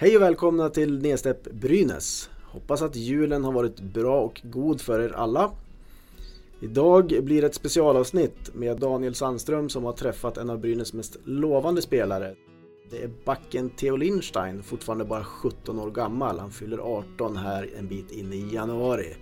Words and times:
Hej 0.00 0.16
och 0.16 0.22
välkomna 0.22 0.70
till 0.70 0.98
nedstäpp 1.02 1.52
Brynäs. 1.52 2.30
Hoppas 2.44 2.82
att 2.82 2.96
julen 2.96 3.44
har 3.44 3.52
varit 3.52 3.80
bra 3.80 4.20
och 4.20 4.40
god 4.44 4.80
för 4.80 5.00
er 5.00 5.12
alla. 5.12 5.50
Idag 6.60 7.06
blir 7.22 7.40
det 7.40 7.46
ett 7.46 7.54
specialavsnitt 7.54 8.54
med 8.54 8.80
Daniel 8.80 9.14
Sandström 9.14 9.68
som 9.68 9.84
har 9.84 9.92
träffat 9.92 10.36
en 10.36 10.50
av 10.50 10.58
Brynäs 10.58 10.92
mest 10.92 11.16
lovande 11.24 11.82
spelare. 11.82 12.34
Det 12.90 13.02
är 13.02 13.10
backen 13.24 13.70
Theo 13.70 13.96
Lindstein, 13.96 14.62
fortfarande 14.62 15.04
bara 15.04 15.24
17 15.24 15.80
år 15.80 15.90
gammal. 15.90 16.38
Han 16.38 16.50
fyller 16.50 16.78
18 16.78 17.36
här 17.36 17.70
en 17.78 17.88
bit 17.88 18.10
in 18.10 18.32
i 18.32 18.54
januari. 18.54 19.16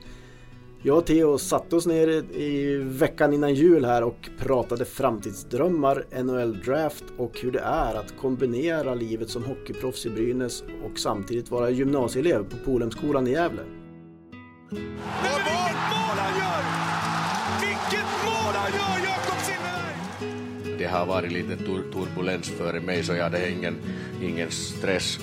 Jag 0.82 0.98
och 0.98 1.06
Theo 1.06 1.38
satte 1.38 1.76
oss 1.76 1.86
ner 1.86 2.08
i 2.36 2.76
veckan 2.76 3.32
innan 3.32 3.54
jul 3.54 3.84
här 3.84 4.02
och 4.02 4.28
pratade 4.38 4.84
framtidsdrömmar, 4.84 6.04
NHL-draft 6.22 7.04
och 7.16 7.40
hur 7.40 7.52
det 7.52 7.60
är 7.60 7.94
att 7.94 8.14
kombinera 8.20 8.94
livet 8.94 9.30
som 9.30 9.44
hockeyproffs 9.44 10.06
i 10.06 10.10
Brynäs 10.10 10.62
och 10.84 10.98
samtidigt 10.98 11.50
vara 11.50 11.70
gymnasieelev 11.70 12.50
på 12.50 12.56
Polhemskolan 12.64 13.26
i 13.26 13.30
Gävle. 13.30 13.62
Det 20.78 20.86
har 20.86 21.06
varit 21.06 21.32
lite 21.32 21.56
tur 21.56 21.92
turbulens 21.92 22.48
före 22.48 22.80
mig 22.80 23.02
så 23.04 23.12
jag 23.12 23.24
hade 23.24 23.50
ingen, 23.50 23.76
ingen 24.22 24.50
stress. 24.50 25.18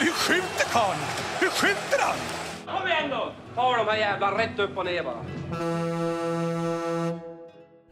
Hur 0.00 0.10
skjuter 0.12 0.72
karln? 0.72 0.98
Hur 1.40 1.48
skjuter 1.48 1.98
han? 2.00 2.41
Kom 2.72 2.86
igen 2.88 3.10
då! 3.10 3.32
Ta 3.54 3.76
de 3.76 3.90
här 3.90 3.96
jävla 3.96 4.38
rätt 4.38 4.58
upp 4.58 4.78
och 4.78 4.84
ner 4.84 5.02
bara. 5.04 5.24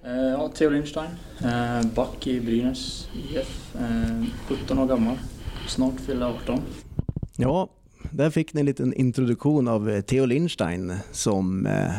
Eh, 0.05 0.31
Ja, 0.33 0.49
Theo 0.49 0.71
Lindstein. 0.71 1.11
Eh, 1.45 1.87
Back 1.95 2.27
i 2.27 2.41
Brynäs 2.41 3.09
IF. 3.31 3.75
Eh, 3.75 4.25
17 4.49 4.79
år 4.79 4.87
gammal. 4.87 5.17
Snart 5.69 6.01
fyller 6.01 6.27
18. 6.27 6.61
Ja, 7.37 7.69
där 8.11 8.31
fick 8.31 8.55
ni 8.55 8.61
en 8.61 8.67
liten 8.67 8.95
introduktion 8.95 9.69
av 9.69 9.91
eh, 9.91 10.01
Theo 10.01 10.27
Lindstein 10.27 10.95
som 11.13 11.67
eh, 11.67 11.91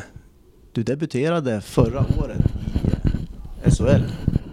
du 0.72 0.84
debuterade 0.84 1.62
förra 1.62 2.00
året 2.00 2.42
i 2.84 2.88
eh, 3.68 3.72
SHL. 3.74 4.02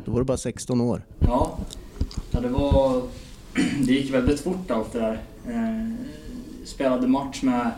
Då 0.04 0.12
var 0.12 0.18
du 0.20 0.24
bara 0.24 0.36
16 0.36 0.80
år. 0.80 1.02
Ja, 1.18 1.58
ja 2.30 2.40
det 2.40 2.48
var... 2.48 3.02
Det 3.86 3.92
gick 3.92 4.14
väldigt 4.14 4.40
fort 4.40 4.70
allt 4.70 4.92
det 4.92 4.98
där. 4.98 5.18
Spelade 6.64 7.06
match 7.06 7.42
med 7.42 7.70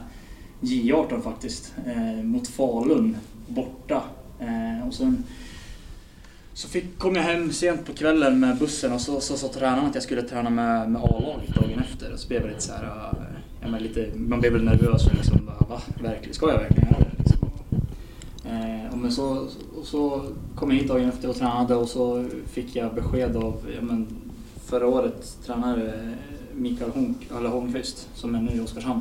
J18 0.61 1.23
faktiskt. 1.23 1.75
Eh, 1.87 2.25
mot 2.25 2.49
Falun, 2.49 3.17
borta. 3.49 4.03
Eh, 4.41 4.89
och 4.89 4.95
sen 4.95 5.25
så 6.53 6.69
fick, 6.69 6.99
kom 6.99 7.17
jag 7.17 7.23
hem 7.23 7.53
sent 7.53 7.87
på 7.87 7.93
kvällen 7.93 8.41
med 8.41 8.59
bussen 8.59 8.93
och 8.93 9.01
så 9.01 9.21
sa 9.21 9.37
så, 9.37 9.37
så 9.37 9.49
tränaren 9.49 9.87
att 9.87 9.95
jag 9.95 10.05
skulle 10.05 10.23
träna 10.23 10.51
med, 10.51 10.91
med 10.91 11.03
A-laget 11.03 11.55
dagen 11.55 11.79
efter. 11.79 12.13
Och 12.13 12.19
så 12.19 12.29
blev 12.29 12.41
jag 12.41 12.49
lite 12.49 12.63
så 12.63 12.73
här, 12.73 12.85
eh, 12.85 13.19
ja, 13.61 13.69
men 13.69 13.83
lite, 13.83 14.11
man 14.17 14.41
blev 14.41 14.53
väl 14.53 14.65
nervös 14.65 15.07
och 15.07 15.15
liksom, 15.15 15.47
bara, 15.47 15.67
va? 15.69 15.83
Verkligen, 16.03 16.35
ska 16.35 16.51
jag 16.51 16.59
verkligen 16.59 16.89
göra 16.89 17.01
det? 17.01 17.19
Liksom. 17.19 17.49
Eh, 18.45 18.93
och 18.93 18.99
men 18.99 19.13
så, 19.13 19.49
och 19.79 19.85
så 19.85 20.23
kom 20.55 20.71
jag 20.71 20.79
hit 20.79 20.89
dagen 20.89 21.09
efter 21.09 21.29
och 21.29 21.37
tränade 21.37 21.75
och 21.75 21.89
så 21.89 22.27
fick 22.47 22.77
jag 22.77 22.95
besked 22.95 23.37
av 23.37 23.55
ja, 23.75 23.83
men, 23.83 24.07
förra 24.65 24.87
årets 24.87 25.35
tränare 25.35 25.87
eh, 25.87 26.13
Mikael 26.55 26.91
Honk, 26.91 27.17
Holmqvist 27.31 28.09
som 28.15 28.35
är 28.35 28.41
nu 28.41 28.57
i 28.57 28.61
Oskarshamn. 28.61 29.01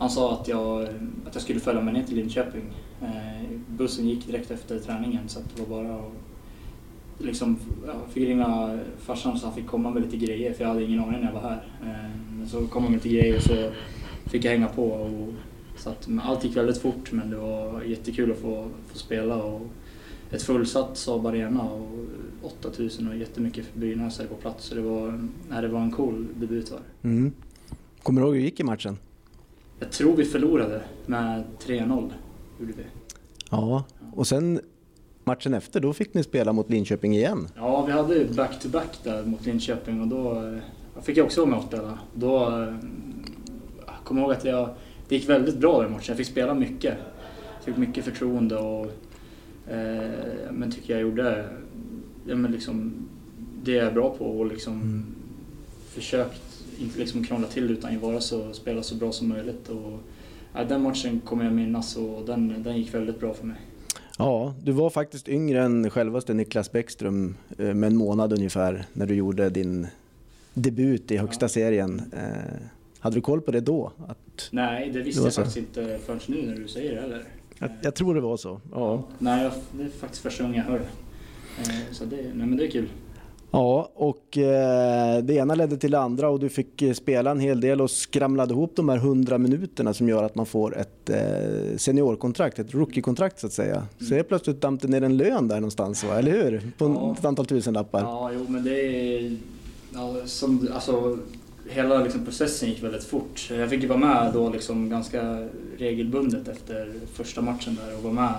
Han 0.00 0.10
sa 0.10 0.32
att 0.32 0.48
jag, 0.48 0.82
att 1.26 1.34
jag 1.34 1.42
skulle 1.42 1.60
följa 1.60 1.82
med 1.82 1.94
ner 1.94 2.02
till 2.02 2.16
Linköping. 2.16 2.62
Eh, 3.02 3.48
bussen 3.68 4.08
gick 4.08 4.26
direkt 4.26 4.50
efter 4.50 4.78
träningen 4.78 5.28
så 5.28 5.38
att 5.38 5.56
det 5.56 5.62
var 5.62 5.82
bara 5.82 5.94
att 5.94 6.12
liksom, 7.18 7.58
jag 7.86 7.96
fick 8.12 8.28
ringa 8.28 8.78
farsan 8.98 9.38
så 9.38 9.46
han 9.46 9.54
fick 9.54 9.66
komma 9.66 9.90
med 9.90 10.02
lite 10.02 10.16
grejer 10.16 10.52
för 10.52 10.64
jag 10.64 10.68
hade 10.68 10.84
ingen 10.84 11.00
aning 11.00 11.20
när 11.20 11.26
jag 11.26 11.32
var 11.32 11.40
här. 11.40 11.68
Eh, 11.82 12.46
så 12.46 12.66
kom 12.66 12.82
han 12.82 12.92
med 12.92 13.04
lite 13.04 13.16
grejer 13.16 13.36
och 13.36 13.42
så 13.42 13.70
fick 14.30 14.44
jag 14.44 14.50
hänga 14.50 14.68
på. 14.68 14.84
Och, 14.84 15.34
så 15.76 15.90
att, 15.90 16.08
allt 16.22 16.44
gick 16.44 16.56
väldigt 16.56 16.78
fort 16.78 17.12
men 17.12 17.30
det 17.30 17.36
var 17.36 17.82
jättekul 17.82 18.32
att 18.32 18.38
få, 18.38 18.68
få 18.86 18.98
spela. 18.98 19.42
Och 19.42 19.60
ett 20.30 20.42
fullsatt 20.42 20.96
Saab 20.96 21.26
Arena 21.26 21.62
och 21.62 22.06
8000 22.42 23.08
och 23.08 23.16
jättemycket 23.16 23.74
brynäsare 23.74 24.26
på 24.26 24.34
plats. 24.34 24.64
Så 24.64 24.74
det 24.74 24.80
var, 24.80 25.28
nej, 25.50 25.62
det 25.62 25.68
var 25.68 25.80
en 25.80 25.90
cool 25.90 26.26
debut. 26.34 26.70
Var. 26.70 26.80
Mm. 27.02 27.32
Kommer 28.02 28.20
du 28.20 28.26
ihåg 28.26 28.34
hur 28.34 28.42
det 28.42 28.46
gick 28.46 28.60
i 28.60 28.64
matchen? 28.64 28.96
Jag 29.80 29.92
tror 29.92 30.16
vi 30.16 30.24
förlorade 30.24 30.82
med 31.06 31.44
3-0. 31.66 32.12
Gjorde 32.60 32.72
vi. 32.72 32.84
Ja, 33.50 33.84
och 34.14 34.26
sen 34.26 34.60
matchen 35.24 35.54
efter 35.54 35.80
då 35.80 35.92
fick 35.92 36.14
ni 36.14 36.22
spela 36.22 36.52
mot 36.52 36.70
Linköping 36.70 37.14
igen. 37.16 37.48
Ja, 37.56 37.84
vi 37.86 37.92
hade 37.92 38.24
back-to-back 38.24 38.98
där 39.04 39.24
mot 39.24 39.46
Linköping 39.46 40.00
och 40.00 40.08
då 40.08 40.52
jag 40.94 41.04
fick 41.04 41.16
jag 41.16 41.26
också 41.26 41.40
vara 41.40 41.50
med 41.50 41.58
och 41.58 41.64
spela. 41.64 41.98
Då 42.14 42.36
eh, 42.36 42.74
jag 43.86 44.04
kommer 44.04 44.22
ihåg 44.22 44.32
att 44.32 44.44
jag, 44.44 44.68
det 45.08 45.14
gick 45.14 45.28
väldigt 45.28 45.58
bra 45.58 45.82
den 45.82 45.92
matchen. 45.92 46.04
Jag 46.08 46.16
fick 46.16 46.26
spela 46.26 46.54
mycket. 46.54 46.94
Fick 47.64 47.76
mycket 47.76 48.04
förtroende 48.04 48.56
och 48.56 48.86
eh, 49.72 50.10
men 50.50 50.70
tycker 50.70 50.92
jag 50.92 51.02
gjorde 51.02 51.48
ja, 52.26 52.36
men 52.36 52.52
liksom, 52.52 53.08
det 53.62 53.72
jag 53.72 53.86
är 53.86 53.92
bra 53.92 54.14
på 54.18 54.24
och 54.24 54.46
liksom 54.46 55.04
försökt 55.88 56.49
inte 56.80 56.98
liksom 56.98 57.24
krångla 57.24 57.46
till 57.46 57.70
utan 57.70 58.00
vara 58.00 58.20
så, 58.20 58.52
spela 58.52 58.82
så 58.82 58.94
bra 58.94 59.12
som 59.12 59.28
möjligt. 59.28 59.68
Och, 59.68 59.98
ja, 60.54 60.64
den 60.64 60.82
matchen 60.82 61.20
kommer 61.24 61.44
jag 61.44 61.52
minnas 61.52 61.96
och 61.96 62.26
den, 62.26 62.62
den 62.62 62.76
gick 62.76 62.94
väldigt 62.94 63.20
bra 63.20 63.34
för 63.34 63.46
mig. 63.46 63.56
Ja, 64.18 64.54
du 64.64 64.72
var 64.72 64.90
faktiskt 64.90 65.28
yngre 65.28 65.62
än 65.64 65.90
självaste 65.90 66.34
Niklas 66.34 66.72
Bäckström 66.72 67.36
eh, 67.58 67.74
med 67.74 67.86
en 67.86 67.96
månad 67.96 68.32
ungefär 68.32 68.84
när 68.92 69.06
du 69.06 69.14
gjorde 69.14 69.50
din 69.50 69.86
debut 70.54 71.10
i 71.10 71.16
högsta 71.16 71.48
serien. 71.48 72.02
Eh, 72.12 72.60
Hade 72.98 73.16
du 73.16 73.20
koll 73.20 73.40
på 73.40 73.50
det 73.50 73.60
då? 73.60 73.92
Att, 74.08 74.48
Nej, 74.50 74.90
det 74.90 75.02
visste 75.02 75.20
Det 75.20 75.26
jag 75.26 75.34
faktiskt 75.34 75.56
inte 75.56 75.98
förrän 76.06 76.20
nu 76.26 76.42
när 76.46 76.54
du 76.54 76.68
säger 76.68 76.94
det 76.94 77.00
heller. 77.00 77.24
jag, 77.58 77.70
jag 77.82 77.94
tror 77.94 78.14
det 78.14 78.20
var 78.20 78.36
så. 78.36 78.60
Ja. 78.72 79.02
Nej, 79.18 79.42
jag, 79.44 79.52
det 79.72 79.82
är 79.84 79.88
faktiskt 79.88 80.22
första 80.22 80.42
gången 80.42 80.56
jag 80.58 80.64
hör 80.64 80.78
det. 80.78 80.86
Eh, 81.62 81.92
Så 81.92 82.04
det, 82.04 82.16
nej, 82.16 82.46
men 82.46 82.56
det 82.56 82.66
är 82.66 82.70
kul. 82.70 82.88
Ja, 83.52 83.90
och 83.94 84.38
eh, 84.38 85.22
det 85.22 85.34
ena 85.34 85.54
ledde 85.54 85.76
till 85.76 85.90
det 85.90 85.98
andra 85.98 86.28
och 86.28 86.40
du 86.40 86.48
fick 86.48 86.82
eh, 86.82 86.92
spela 86.92 87.30
en 87.30 87.40
hel 87.40 87.60
del 87.60 87.80
och 87.80 87.90
skramlade 87.90 88.54
ihop 88.54 88.72
de 88.76 88.88
här 88.88 88.96
100 88.96 89.38
minuterna 89.38 89.94
som 89.94 90.08
gör 90.08 90.22
att 90.24 90.34
man 90.34 90.46
får 90.46 90.78
ett 90.78 91.10
eh, 91.10 91.76
seniorkontrakt, 91.76 92.58
ett 92.58 92.74
rookie-kontrakt 92.74 93.40
så 93.40 93.46
att 93.46 93.52
säga. 93.52 93.82
Så 94.08 94.14
helt 94.14 94.28
plötsligt 94.28 94.60
damp 94.60 94.82
det 94.82 94.88
ner 94.88 95.02
en 95.02 95.16
lön 95.16 95.48
där 95.48 95.56
någonstans, 95.56 96.04
va? 96.04 96.18
eller 96.18 96.30
hur? 96.32 96.70
På 96.78 96.84
Ja. 96.84 97.14
ett 97.18 97.24
antal 97.24 97.46
tusenlappar. 97.46 98.00
Ja, 98.00 98.30
jo, 98.34 98.46
men 98.48 98.64
det 98.64 98.80
är... 98.80 99.36
Ja, 99.94 100.14
som, 100.24 100.68
alltså, 100.74 101.18
hela 101.70 101.98
liksom, 102.02 102.24
processen 102.24 102.68
gick 102.68 102.82
väldigt 102.82 103.04
fort. 103.04 103.48
Jag 103.50 103.70
fick 103.70 103.82
ju 103.82 103.88
vara 103.88 103.98
med 103.98 104.30
då 104.34 104.50
liksom, 104.50 104.88
ganska 104.88 105.48
regelbundet 105.78 106.48
efter 106.48 106.92
första 107.14 107.42
matchen 107.42 107.78
där 107.86 107.96
och 107.96 108.02
vara 108.02 108.12
med 108.14 108.34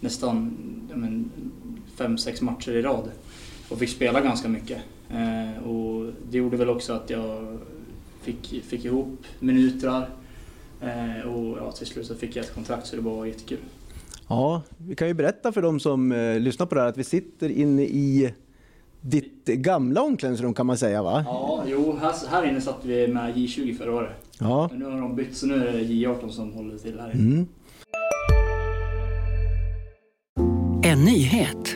nästan 0.00 0.56
ja, 0.90 0.96
men, 0.96 1.30
fem, 1.96 2.18
sex 2.18 2.42
matcher 2.42 2.70
i 2.72 2.82
rad. 2.82 3.10
Och 3.68 3.78
fick 3.78 3.90
spela 3.90 4.20
ganska 4.20 4.48
mycket. 4.48 4.78
Eh, 5.10 5.68
och 5.68 6.12
det 6.30 6.38
gjorde 6.38 6.56
väl 6.56 6.70
också 6.70 6.92
att 6.92 7.10
jag 7.10 7.58
fick, 8.22 8.64
fick 8.64 8.84
ihop 8.84 9.18
minuter. 9.38 10.08
Eh, 10.80 11.28
och 11.28 11.58
ja, 11.58 11.72
till 11.72 11.86
slut 11.86 12.06
så 12.06 12.14
fick 12.14 12.36
jag 12.36 12.44
ett 12.44 12.54
kontrakt 12.54 12.86
så 12.86 12.96
det 12.96 13.02
var 13.02 13.26
jättekul. 13.26 13.58
Ja, 14.28 14.62
vi 14.76 14.94
kan 14.94 15.08
ju 15.08 15.14
berätta 15.14 15.52
för 15.52 15.62
de 15.62 15.80
som 15.80 16.12
eh, 16.12 16.40
lyssnar 16.40 16.66
på 16.66 16.74
det 16.74 16.80
här 16.80 16.88
att 16.88 16.98
vi 16.98 17.04
sitter 17.04 17.48
inne 17.48 17.82
i 17.82 18.34
ditt 19.00 19.44
gamla 19.44 20.02
omklädningsrum 20.02 20.54
kan 20.54 20.66
man 20.66 20.78
säga 20.78 21.02
va? 21.02 21.24
Ja, 21.26 21.64
jo, 21.66 21.96
här, 22.00 22.12
här 22.30 22.44
inne 22.48 22.60
satt 22.60 22.84
vi 22.84 23.08
med 23.08 23.36
J20 23.36 23.78
förra 23.78 23.94
året. 23.94 24.12
Ja. 24.38 24.68
Men 24.70 24.78
nu 24.78 24.84
har 24.84 25.00
de 25.00 25.16
bytt 25.16 25.36
så 25.36 25.46
nu 25.46 25.54
är 25.54 25.72
det 25.72 25.78
J18 25.78 26.28
som 26.28 26.52
håller 26.52 26.78
till 26.78 27.00
här 27.00 27.14
inne. 27.14 27.22
Mm. 27.22 27.46
En 30.84 31.04
nyhet. 31.04 31.75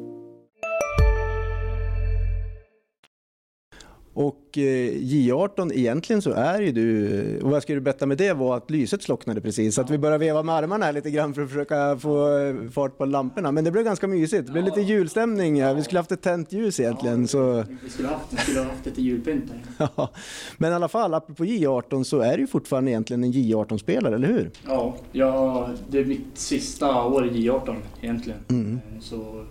Och 4.13 4.57
eh, 4.57 4.91
J18, 4.91 5.71
egentligen 5.73 6.21
så 6.21 6.31
är 6.31 6.61
ju 6.61 6.71
du, 6.71 7.39
och 7.39 7.43
vad 7.49 7.55
jag 7.55 7.63
skulle 7.63 7.81
berätta 7.81 8.05
med 8.05 8.17
det 8.17 8.33
var 8.33 8.57
att 8.57 8.71
lyset 8.71 9.03
slocknade 9.03 9.41
precis, 9.41 9.75
så 9.75 9.81
att 9.81 9.89
vi 9.89 9.97
började 9.97 10.17
veva 10.25 10.43
med 10.43 10.55
armarna 10.55 10.85
här 10.85 10.93
lite 10.93 11.11
grann 11.11 11.33
för 11.33 11.41
att 11.41 11.49
försöka 11.49 11.97
få 11.97 12.37
eh, 12.37 12.69
fart 12.71 12.97
på 12.97 13.05
lamporna. 13.05 13.51
Men 13.51 13.63
det 13.63 13.71
blev 13.71 13.83
ganska 13.83 14.07
mysigt, 14.07 14.45
det 14.45 14.51
blev 14.51 14.65
lite 14.65 14.81
julstämning 14.81 15.61
här. 15.61 15.73
vi 15.73 15.83
skulle 15.83 15.99
haft 15.99 16.11
ett 16.11 16.21
tänt 16.21 16.51
ljus 16.53 16.79
egentligen. 16.79 17.27
Så, 17.27 17.63
Vi 17.83 17.89
skulle 17.89 18.07
ha 18.07 18.15
haft, 18.15 18.33
vi 18.33 18.37
skulle 18.37 18.59
ha 18.59 18.65
haft 18.65 18.85
lite 18.85 19.01
julpynt 19.01 19.51
ja. 19.77 20.09
Men 20.57 20.71
i 20.71 20.75
alla 20.75 20.87
fall, 20.87 21.13
apropå 21.13 21.45
J18 21.45 22.03
så 22.03 22.19
är 22.19 22.33
du 22.37 22.41
ju 22.41 22.47
fortfarande 22.47 22.91
egentligen 22.91 23.23
en 23.23 23.31
J18-spelare, 23.33 24.15
eller 24.15 24.27
hur? 24.27 24.51
Ja, 24.67 24.95
ja, 25.11 25.69
det 25.89 25.99
är 25.99 26.05
mitt 26.05 26.27
sista 26.37 27.03
år 27.05 27.25
i 27.27 27.29
J18 27.49 27.75
egentligen. 28.01 28.39
Mm. 28.49 28.73
Eh, 28.75 28.99
Så 29.01 29.45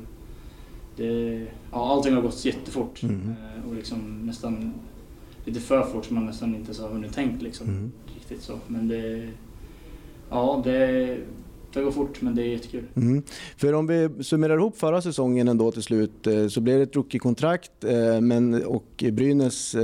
det, 1.01 1.47
ja, 1.73 1.93
allting 1.93 2.15
har 2.15 2.23
gått 2.23 2.45
jättefort. 2.45 3.03
Mm. 3.03 3.29
Eh, 3.29 3.69
och 3.69 3.75
liksom 3.75 4.27
nästan 4.27 4.73
lite 5.45 5.61
för 5.61 5.83
fort 5.83 6.05
som 6.05 6.17
man 6.17 6.27
nästan 6.27 6.55
inte 6.55 6.75
så 6.75 6.83
har 6.83 6.91
hunnit 6.91 7.15
tänkt 7.15 7.43
liksom. 7.43 7.69
Mm. 7.69 7.93
Riktigt 8.15 8.43
så. 8.43 8.59
Men 8.67 8.89
det, 8.89 9.29
ja 10.31 10.63
det, 10.65 11.17
det 11.73 11.83
går 11.83 11.91
fort 11.91 12.23
men 12.23 12.35
det 12.35 12.43
är 12.43 12.47
jättekul. 12.47 12.85
Mm. 12.97 13.23
För 13.57 13.73
om 13.73 13.87
vi 13.87 14.11
summerar 14.21 14.57
ihop 14.57 14.79
förra 14.79 15.03
säsongen 15.03 15.49
ändå 15.49 15.73
till 15.73 15.83
slut 15.83 16.27
eh, 16.27 16.49
så 16.49 16.61
blev 16.61 16.77
det 16.77 16.83
ett 16.83 16.97
rookie-kontrakt 16.97 17.85
eh, 17.85 18.21
men, 18.21 18.65
och 18.65 19.05
Brynäs 19.13 19.75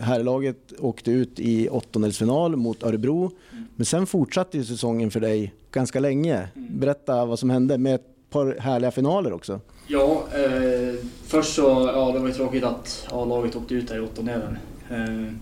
herrlaget 0.00 0.72
åkte 0.78 1.10
ut 1.10 1.40
i 1.40 1.68
åttondelsfinal 1.68 2.56
mot 2.56 2.82
Örebro. 2.82 3.30
Mm. 3.52 3.64
Men 3.76 3.86
sen 3.86 4.06
fortsatte 4.06 4.58
ju 4.58 4.64
säsongen 4.64 5.10
för 5.10 5.20
dig 5.20 5.54
ganska 5.72 6.00
länge. 6.00 6.48
Mm. 6.56 6.78
Berätta 6.78 7.24
vad 7.24 7.38
som 7.38 7.50
hände 7.50 7.78
med 7.78 7.94
ett 7.94 8.30
par 8.30 8.56
härliga 8.60 8.90
finaler 8.90 9.32
också. 9.32 9.60
Ja, 9.90 10.26
eh, 10.34 10.94
först 11.26 11.54
så 11.54 11.90
ja, 11.94 12.12
det 12.12 12.18
var 12.18 12.28
ju 12.28 12.34
tråkigt 12.34 12.64
att 12.64 13.06
A-laget 13.10 13.56
åkte 13.56 13.74
ut 13.74 13.88
där 13.88 13.96
i 13.96 14.00
åttondelen. 14.00 14.58
Eh, 14.90 15.32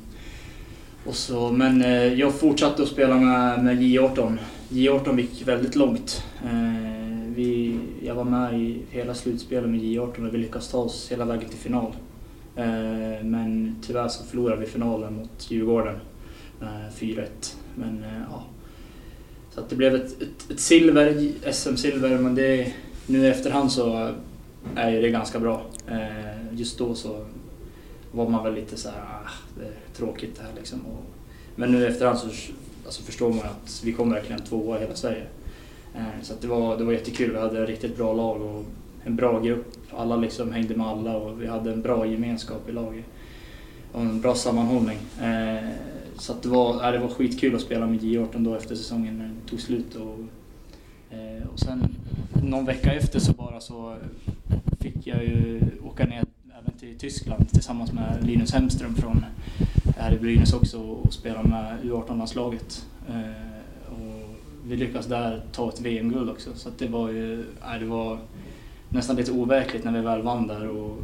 och 1.07 1.15
så, 1.15 1.51
men 1.51 1.83
eh, 1.83 2.15
jag 2.15 2.35
fortsatte 2.35 2.83
att 2.83 2.89
spela 2.89 3.15
med, 3.15 3.65
med 3.65 3.83
J18. 3.83 4.39
J18 4.69 5.21
gick 5.21 5.49
väldigt 5.49 5.77
långt. 5.77 6.25
Eh, 6.45 7.33
vi, 7.35 7.79
jag 8.03 8.15
var 8.15 8.25
med 8.25 8.61
i 8.61 8.83
hela 8.91 9.15
slutspelet 9.15 9.71
med 9.71 9.81
J18 9.81 10.29
och 10.29 10.35
vi 10.35 10.39
lyckades 10.39 10.69
ta 10.69 10.79
oss 10.79 11.13
hela 11.13 11.25
vägen 11.25 11.49
till 11.49 11.59
final. 11.59 11.93
Eh, 12.57 13.25
men 13.25 13.77
tyvärr 13.87 14.09
så 14.09 14.25
förlorade 14.25 14.61
vi 14.61 14.67
finalen 14.67 15.15
mot 15.15 15.51
Djurgården. 15.51 15.97
med 16.61 16.93
4-1. 16.99 17.27
Men 17.75 18.05
eh, 18.05 18.23
ja. 18.31 18.45
Så 19.55 19.61
att 19.61 19.71
det 19.71 19.77
blev 19.77 19.95
ett, 19.95 20.23
ett, 20.23 20.51
ett 20.51 20.61
silver, 20.61 21.33
SM-silver, 21.53 22.19
men 22.19 22.35
det, 22.35 22.73
nu 23.07 23.19
i 23.19 23.29
efterhand 23.29 23.73
så 23.73 24.11
är 24.77 24.91
ju 24.91 25.01
det 25.01 25.11
ganska 25.11 25.41
bra. 25.41 25.63
Eh, 25.89 26.55
just 26.59 26.79
då 26.79 26.95
så 26.95 27.27
var 28.13 28.29
man 28.29 28.45
väl 28.45 28.55
lite 28.55 28.77
så 28.77 28.89
här, 28.89 28.99
ah, 28.99 29.31
det 29.59 29.65
är 29.65 29.97
tråkigt 29.97 30.37
det 30.37 30.43
här 30.43 30.53
liksom. 30.57 30.81
Och, 30.87 31.05
men 31.57 31.73
nu 31.73 31.83
i 31.83 31.87
efterhand 31.87 32.19
så 32.19 32.27
alltså 32.85 33.03
förstår 33.03 33.29
man 33.29 33.39
att 33.39 33.83
vi 33.85 33.93
kom 33.93 34.11
verkligen 34.11 34.43
tvåa 34.43 34.77
i 34.77 34.81
hela 34.81 34.95
Sverige. 34.95 35.27
Eh, 35.95 36.23
så 36.23 36.33
att 36.33 36.41
det, 36.41 36.49
var, 36.49 36.77
det 36.77 36.85
var 36.85 36.93
jättekul. 36.93 37.33
Vi 37.33 37.39
hade 37.39 37.63
ett 37.63 37.69
riktigt 37.69 37.97
bra 37.97 38.13
lag 38.13 38.43
och 38.43 38.65
en 39.05 39.17
bra 39.17 39.41
grupp. 39.41 39.67
Alla 39.97 40.17
liksom 40.17 40.53
hängde 40.53 40.77
med 40.77 40.87
alla 40.87 41.17
och 41.17 41.43
vi 41.43 41.47
hade 41.47 41.73
en 41.73 41.83
bra 41.83 42.07
gemenskap 42.07 42.69
i 42.69 42.73
laget. 42.73 43.05
Och 43.93 44.01
en 44.01 44.21
bra 44.21 44.35
sammanhållning. 44.35 44.99
Eh, 45.21 45.69
så 46.19 46.33
att 46.33 46.43
det, 46.43 46.49
var, 46.49 46.93
det 46.93 46.99
var 46.99 47.09
skitkul 47.09 47.55
att 47.55 47.61
spela 47.61 47.87
med 47.87 48.01
J18 48.01 48.45
då 48.45 48.55
efter 48.55 48.75
säsongen 48.75 49.19
när 49.19 49.25
den 49.25 49.41
tog 49.51 49.61
slut. 49.61 49.95
Och, 49.95 50.19
eh, 51.17 51.49
och 51.49 51.59
sen 51.59 51.97
någon 52.43 52.65
vecka 52.65 52.93
efter 52.93 53.21
så 53.21 53.33
bara 53.33 53.61
så 53.61 53.97
fick 54.81 55.07
jag 55.07 55.25
ju 55.25 55.61
åka 55.85 56.05
ner 56.05 56.25
även 56.61 56.79
till 56.79 56.99
Tyskland 56.99 57.51
tillsammans 57.51 57.93
med 57.93 58.27
Linus 58.27 58.53
Hemström 58.53 58.95
från 58.95 59.25
här 59.97 60.15
i 60.15 60.19
Brynäs 60.19 60.53
också 60.53 60.79
och 60.79 61.13
spela 61.13 61.43
med 61.43 61.79
U18-landslaget. 61.83 62.87
Eh, 63.09 63.93
och 63.93 64.37
vi 64.65 64.77
lyckades 64.77 65.07
där 65.07 65.43
ta 65.53 65.69
ett 65.69 65.81
VM-guld 65.81 66.31
också 66.31 66.51
så 66.55 66.69
att 66.69 66.79
det 66.79 66.89
var 66.89 67.11
ju 67.11 67.45
nej, 67.67 67.81
det 67.81 67.87
var 67.87 68.19
nästan 68.89 69.17
lite 69.17 69.33
overkligt 69.33 69.85
när 69.85 69.93
vi 69.93 70.01
väl 70.01 70.23
vann 70.23 70.47
där 70.47 70.69
och 70.69 70.99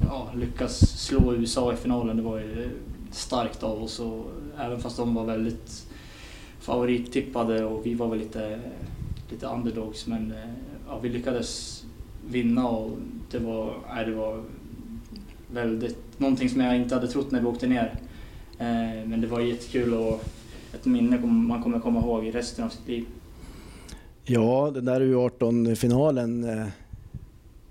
ja, 0.00 0.28
lyckas 0.34 0.78
slå 0.78 1.34
USA 1.34 1.72
i 1.72 1.76
finalen. 1.76 2.16
Det 2.16 2.22
var 2.22 2.38
ju 2.38 2.70
starkt 3.10 3.62
av 3.62 3.82
oss 3.82 4.00
och 4.00 4.26
även 4.58 4.80
fast 4.80 4.96
de 4.96 5.14
var 5.14 5.24
väldigt 5.24 5.86
favorittippade 6.60 7.64
och 7.64 7.86
vi 7.86 7.94
var 7.94 8.08
väl 8.08 8.18
lite, 8.18 8.60
lite 9.30 9.46
underdogs 9.46 10.06
men 10.06 10.30
eh, 10.32 10.48
ja, 10.88 10.98
vi 10.98 11.08
lyckades 11.08 11.82
vinna 12.30 12.68
och 12.68 12.90
det 13.30 13.38
var, 13.38 13.74
nej, 13.94 14.04
det 14.06 14.12
var 14.14 14.42
väldigt, 15.52 15.96
någonting 16.20 16.48
som 16.50 16.60
jag 16.60 16.76
inte 16.76 16.94
hade 16.94 17.08
trott 17.08 17.30
när 17.30 17.40
vi 17.40 17.46
åkte 17.46 17.66
ner. 17.66 17.94
Eh, 18.58 19.06
men 19.08 19.20
det 19.20 19.26
var 19.26 19.40
jättekul 19.40 19.94
och 19.94 20.24
ett 20.74 20.84
minne 20.84 21.18
man 21.18 21.62
kommer 21.62 21.80
komma 21.80 22.00
ihåg 22.00 22.26
i 22.26 22.30
resten 22.30 22.64
av 22.64 22.68
sitt 22.68 22.88
liv. 22.88 23.04
Ja, 24.24 24.70
den 24.74 24.84
där 24.84 25.00
U18-finalen. 25.00 26.44
Eh, 26.44 26.66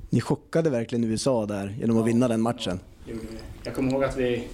ni 0.10 0.22
chockade 0.22 0.70
verkligen 0.70 1.04
USA 1.04 1.46
där 1.46 1.76
genom 1.80 1.98
att 1.98 2.02
Ja, 2.02 2.06
vinna 2.06 2.28
den 2.28 2.42
matchen. 2.42 2.80
vi. 3.06 3.14
Jag 3.64 3.76
kommer 3.76 3.92
ihåg 3.92 4.04
att 4.04 4.18
vi, 4.18 4.48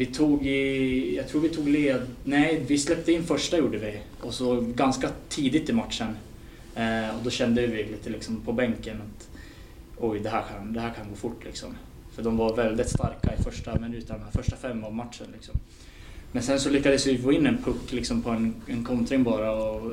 vi 0.00 0.06
tog 0.06 0.46
i, 0.46 1.16
jag 1.16 1.28
tror 1.28 1.40
vi 1.40 1.48
tog 1.48 1.68
led, 1.68 2.06
nej 2.24 2.64
vi 2.66 2.78
släppte 2.78 3.12
in 3.12 3.24
första 3.24 3.58
gjorde 3.58 3.78
vi 3.78 4.00
och 4.20 4.34
så 4.34 4.60
ganska 4.60 5.10
tidigt 5.28 5.68
i 5.68 5.72
matchen. 5.72 6.16
Eh, 6.74 7.16
och 7.16 7.24
då 7.24 7.30
kände 7.30 7.66
vi 7.66 7.84
lite 7.84 8.10
liksom 8.10 8.40
på 8.40 8.52
bänken 8.52 8.96
att 8.96 9.28
oj 9.98 10.20
det 10.20 10.28
här 10.28 10.42
kan, 10.42 10.72
det 10.72 10.80
här 10.80 10.90
kan 10.90 11.10
gå 11.10 11.16
fort 11.16 11.44
liksom. 11.44 11.76
För 12.12 12.22
de 12.22 12.36
var 12.36 12.56
väldigt 12.56 12.88
starka 12.88 13.34
i 13.38 13.42
första 13.42 13.78
minuterna, 13.78 14.24
första 14.32 14.56
fem 14.56 14.84
av 14.84 14.94
matchen 14.94 15.26
liksom. 15.32 15.54
Men 16.32 16.42
sen 16.42 16.60
så 16.60 16.70
lyckades 16.70 17.06
vi 17.06 17.18
få 17.18 17.32
in 17.32 17.46
en 17.46 17.58
puck 17.58 17.92
liksom 17.92 18.22
på 18.22 18.30
en, 18.30 18.54
en 18.66 18.84
kontring 18.84 19.24
bara 19.24 19.52
och 19.52 19.92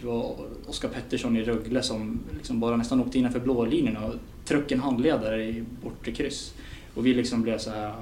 det 0.00 0.06
var 0.06 0.36
Oskar 0.66 0.88
Pettersson 0.88 1.36
i 1.36 1.42
Rögle 1.42 1.82
som 1.82 2.20
liksom 2.36 2.60
bara 2.60 2.76
nästan 2.76 3.00
åkte 3.00 3.18
innanför 3.18 3.40
blålinjen 3.40 3.96
och 3.96 4.14
tryckte 4.44 4.74
en 4.74 4.80
handledare 4.80 5.44
i 5.44 5.64
bortre 5.82 6.12
kryss. 6.12 6.54
Och 6.94 7.06
vi 7.06 7.14
liksom 7.14 7.42
blev 7.42 7.58
så 7.58 7.70
här, 7.70 7.94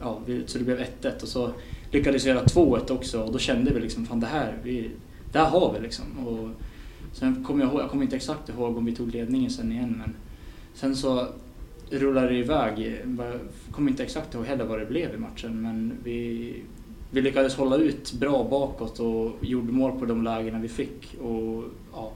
ja, 0.00 0.20
vi, 0.26 0.42
så 0.46 0.58
det 0.58 0.64
blev 0.64 0.78
1-1 1.00 1.22
och 1.22 1.28
så 1.28 1.52
lyckades 1.90 2.26
vi 2.26 2.28
göra 2.28 2.44
2-1 2.44 2.90
också 2.92 3.22
och 3.22 3.32
då 3.32 3.38
kände 3.38 3.74
vi 3.74 3.80
liksom, 3.80 4.06
fan 4.06 4.20
det 4.20 4.26
här, 4.26 4.58
vi, 4.62 4.90
det 5.32 5.38
här 5.38 5.46
har 5.46 5.72
vi 5.72 5.80
liksom. 5.80 6.26
Och 6.26 6.48
sen 7.12 7.44
kommer 7.44 7.64
jag 7.64 7.72
ihåg, 7.72 7.80
jag 7.80 7.90
kommer 7.90 8.02
inte 8.02 8.16
exakt 8.16 8.48
ihåg 8.48 8.76
om 8.76 8.84
vi 8.84 8.94
tog 8.94 9.14
ledningen 9.14 9.50
sen 9.50 9.72
igen 9.72 9.94
men 9.98 10.14
sen 10.74 10.96
så 10.96 11.26
rullade 11.90 12.28
det 12.28 12.36
iväg. 12.36 13.02
Jag 13.18 13.40
kommer 13.70 13.90
inte 13.90 14.02
exakt 14.02 14.34
ihåg 14.34 14.44
heller 14.44 14.64
vad 14.64 14.78
det 14.78 14.86
blev 14.86 15.14
i 15.14 15.18
matchen 15.18 15.62
men 15.62 15.92
vi, 16.04 16.52
vi 17.10 17.22
lyckades 17.22 17.54
hålla 17.54 17.76
ut 17.76 18.12
bra 18.12 18.48
bakåt 18.50 19.00
och 19.00 19.32
gjorde 19.40 19.72
mål 19.72 19.98
på 19.98 20.06
de 20.06 20.24
lägena 20.24 20.58
vi 20.58 20.68
fick. 20.68 21.16
Och, 21.20 21.64
ja, 21.92 22.12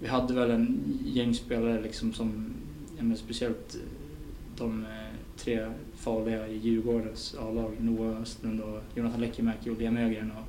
vi 0.00 0.06
hade 0.06 0.34
väl 0.34 0.50
en 0.50 0.80
gäng 1.04 1.34
spelare 1.34 1.82
liksom 1.82 2.12
som, 2.12 2.54
ja, 2.96 3.02
men 3.02 3.16
speciellt 3.16 3.76
de 4.58 4.84
eh, 4.84 5.14
tre 5.36 5.66
farliga 6.08 6.48
i 6.48 6.56
Djurgårdens 6.58 7.36
A-lag, 7.40 7.72
Noah 7.80 8.22
Östlund 8.22 8.60
och 8.60 8.80
Jonathan 8.94 9.20
Lekimäki 9.20 9.70
och 9.70 9.78
Liam 9.78 9.96
Ögren. 9.96 10.30
Och, 10.30 10.44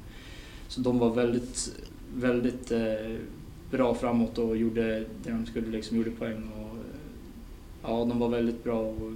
så 0.68 0.82
de 0.82 1.00
var 1.00 1.10
väldigt, 1.10 1.72
väldigt 2.16 2.72
eh, 2.72 3.16
bra 3.72 3.96
framåt 3.96 4.38
och 4.38 4.58
gjorde 4.58 5.00
det 5.00 5.32
de 5.32 5.46
skulle, 5.46 5.68
liksom, 5.68 5.98
gjorde 5.98 6.12
poäng. 6.12 6.44
Och, 6.60 6.78
ja, 7.84 8.06
de 8.06 8.20
var 8.20 8.30
väldigt 8.30 8.64
bra. 8.64 8.80
Och, 8.80 9.12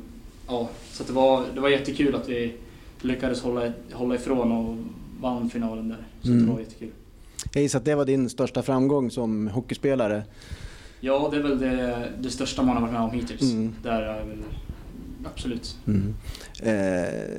ja, 0.47 0.69
så 0.91 1.03
det, 1.03 1.13
var, 1.13 1.43
det 1.53 1.59
var 1.61 1.69
jättekul 1.69 2.15
att 2.15 2.29
vi 2.29 2.53
lyckades 3.01 3.41
hålla, 3.41 3.71
hålla 3.93 4.15
ifrån 4.15 4.51
och 4.51 4.77
vann 5.21 5.49
finalen 5.49 5.89
där. 5.89 6.03
Så 6.21 6.27
Mm. 6.31 6.45
det 6.45 6.51
var 6.53 6.59
jättekul. 6.59 6.89
Jag 7.53 7.61
gissar 7.63 7.79
att 7.79 7.85
det 7.85 7.95
var 7.95 8.05
din 8.05 8.29
största 8.29 8.61
framgång 8.63 9.11
som 9.11 9.47
hockeyspelare. 9.47 10.23
Ja, 10.99 11.29
det 11.31 11.37
är 11.37 11.41
väl 11.41 11.59
det, 11.59 12.09
det 12.19 12.29
största 12.29 12.63
man 12.63 12.75
har 12.75 12.81
varit 12.81 12.93
med 12.93 13.01
om 13.01 13.11
hittills. 13.11 13.41
Mm. 13.41 13.73
Där 13.83 14.01
är 14.01 14.25
väl, 14.25 14.37
absolut. 15.25 15.77
Mm. 15.87 16.13
Eh, 16.59 16.69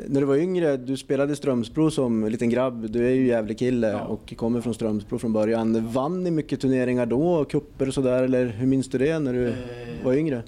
när 0.08 0.20
du 0.20 0.24
var 0.24 0.36
yngre, 0.36 0.76
du 0.76 0.96
spelade 0.96 1.36
Strömsbro 1.36 1.90
som 1.90 2.28
liten 2.28 2.50
grabb. 2.50 2.90
Du 2.90 3.06
är 3.06 3.10
ju 3.14 3.26
jävlig 3.26 3.58
kille 3.58 3.88
Ja. 3.88 4.00
och 4.00 4.34
kommer 4.36 4.60
från 4.60 4.74
Strömsbro 4.74 5.18
från 5.18 5.32
början. 5.32 5.88
Vann 5.92 6.24
ni 6.24 6.30
mycket 6.30 6.60
turneringar 6.60 7.06
då? 7.06 7.44
Kupper 7.44 7.88
och 7.88 7.94
sådär? 7.94 8.22
Eller 8.22 8.46
hur 8.46 8.66
minns 8.66 8.88
du 8.88 8.98
det 8.98 9.18
när 9.18 9.32
du 9.32 9.48
Eh, 9.48 10.04
var 10.04 10.14
yngre? 10.14 10.42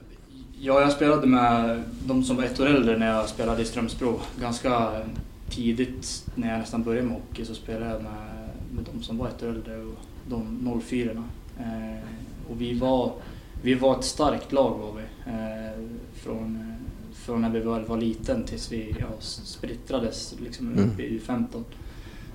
Ja, 0.60 0.80
jag 0.80 0.92
spelade 0.92 1.26
med 1.26 1.82
de 2.06 2.24
som 2.24 2.36
var 2.36 2.44
ett 2.44 2.60
år 2.60 2.66
äldre 2.66 2.98
när 2.98 3.06
jag 3.16 3.28
spelade 3.28 3.62
i 3.62 3.64
Strömsbro. 3.64 4.20
Ganska 4.40 4.92
tidigt 5.50 6.26
när 6.34 6.50
jag 6.50 6.58
nästan 6.58 6.82
började 6.82 7.06
med 7.06 7.16
hockey 7.16 7.44
så 7.44 7.54
spelade 7.54 7.86
jag 7.90 8.02
med, 8.02 8.48
med 8.74 8.84
de 8.94 9.02
som 9.02 9.18
var 9.18 9.28
ett 9.28 9.42
år 9.42 9.48
äldre 9.48 9.76
och 9.76 9.94
de 10.28 10.80
04 10.84 11.10
eh, 11.58 11.98
Och 12.50 12.60
vi 12.60 12.78
var, 12.78 13.12
vi 13.62 13.74
var 13.74 13.98
ett 13.98 14.04
starkt 14.04 14.52
lag 14.52 14.78
var 14.78 14.92
vi. 14.92 15.30
Eh, 15.32 15.88
från, 16.14 16.56
eh, 16.56 16.75
från 17.26 17.42
när 17.42 17.50
vi 17.50 17.60
var, 17.60 17.80
var 17.80 17.96
liten 17.96 18.44
tills 18.44 18.72
vi 18.72 18.94
ja, 19.00 19.06
splittrades 19.20 20.34
liksom 20.42 20.72
Mm. 20.72 20.90
upp 20.90 21.00
i 21.00 21.18
U15. 21.18 21.46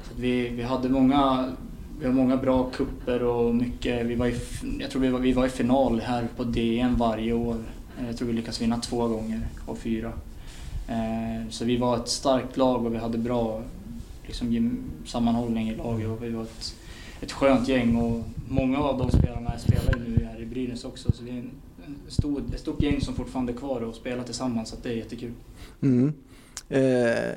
Så 0.04 0.12
vi, 0.18 0.50
vi 0.50 0.64
hade 0.64 0.90
många 0.90 1.52
vi 2.00 2.06
har 2.08 2.14
många 2.14 2.38
bra 2.38 2.70
kupper 2.70 3.24
och 3.24 3.56
mycket. 3.56 4.06
Vi 4.06 4.16
var 4.16 4.28
i, 4.28 4.36
jag 4.80 4.92
tror 4.92 5.02
vi 5.02 5.10
var, 5.10 5.20
vi 5.20 5.34
var 5.34 5.46
i 5.46 5.50
final 5.50 6.00
här 6.00 6.28
på 6.38 6.44
DN 6.44 6.96
varje 6.96 7.34
år. 7.34 7.56
Eh, 8.00 8.08
Jag 8.08 8.18
tror 8.18 8.28
vi 8.28 8.34
lyckades 8.34 8.62
vinna 8.62 8.78
två 8.78 9.08
gånger 9.08 9.42
av 9.68 9.76
fyra. 9.76 10.12
Eh, 10.88 11.50
Så 11.50 11.66
vi 11.66 11.78
var 11.78 11.98
ett 11.98 12.08
starkt 12.08 12.58
lag 12.58 12.86
och 12.86 12.94
vi 12.94 12.98
hade 12.98 13.18
bra 13.18 13.62
liksom, 14.26 14.78
sammanhållning 15.06 15.70
i 15.70 15.76
laget 15.76 16.08
och 16.08 16.24
vi 16.24 16.30
var 16.30 16.44
ett, 16.44 16.76
ett 17.22 17.32
skönt 17.32 17.68
gäng 17.68 17.96
och 17.96 18.24
många 18.50 18.78
av 18.80 18.98
de 18.98 19.12
spelarna 19.12 19.52
spelar 19.60 20.00
nu 20.08 20.26
här 20.34 20.42
i 20.42 20.46
Brynäs 20.46 20.86
också 20.86 21.12
så 21.12 21.24
vi 21.24 21.30
är 21.30 21.34
en 21.38 21.52
stor, 22.08 22.44
ett 22.54 22.60
stort 22.60 22.82
gäng 22.82 23.02
som 23.02 23.16
fortfarande 23.16 23.52
är 23.52 23.58
kvar 23.58 23.82
och 23.82 23.96
spelar 23.96 24.24
tillsammans 24.24 24.70
så 24.70 24.76
det 24.84 24.90
är 24.90 24.94
jättekul. 24.94 25.32
Mm. 25.82 26.14
Eh, 26.70 27.36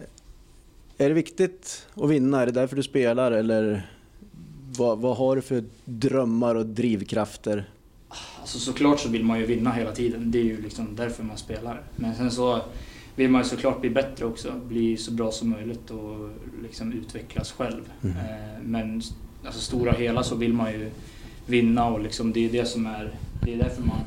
är 0.98 1.08
det 1.08 1.14
viktigt 1.14 1.86
att 1.94 2.10
vinna? 2.10 2.42
Är 2.42 2.46
det 2.46 2.52
därför 2.52 2.76
du 2.76 2.82
spelar 2.82 3.32
eller 3.32 3.90
vad, 4.78 4.98
vad 4.98 5.16
har 5.16 5.36
du 5.36 5.42
för 5.42 5.64
drömmar 5.84 6.54
och 6.54 6.66
drivkrafter? 6.66 7.70
Alltså 8.40 8.58
såklart 8.58 9.00
så 9.00 9.08
vill 9.08 9.24
man 9.24 9.38
ju 9.40 9.46
vinna 9.46 9.72
hela 9.72 9.92
tiden. 9.92 10.30
Det 10.30 10.38
är 10.38 10.44
ju 10.44 10.62
liksom 10.62 10.96
därför 10.96 11.22
man 11.24 11.38
spelar. 11.38 11.82
Men 11.96 12.14
sen 12.14 12.30
så 12.30 12.60
vill 13.16 13.30
man 13.30 13.42
ju 13.42 13.48
såklart 13.48 13.80
bli 13.80 13.90
bättre 13.90 14.24
också. 14.24 14.52
Bli 14.68 14.96
så 14.96 15.12
bra 15.12 15.32
som 15.32 15.50
möjligt 15.50 15.90
och 15.90 16.30
liksom 16.62 16.92
utvecklas 16.92 17.52
själv. 17.52 17.82
Mm. 18.02 18.16
Eh, 18.16 18.62
Men 18.62 19.02
alltså 19.44 19.60
stora 19.60 19.92
hela 19.92 20.22
så 20.22 20.34
vill 20.34 20.52
man 20.52 20.72
ju 20.72 20.90
vinna 21.46 21.88
och 21.88 22.00
liksom 22.00 22.32
det 22.32 22.46
är 22.46 22.52
det 22.52 22.66
som 22.66 22.86
är... 22.86 23.14
Det 23.44 23.54
är 23.54 23.58
därför 23.58 23.82
man 23.82 24.00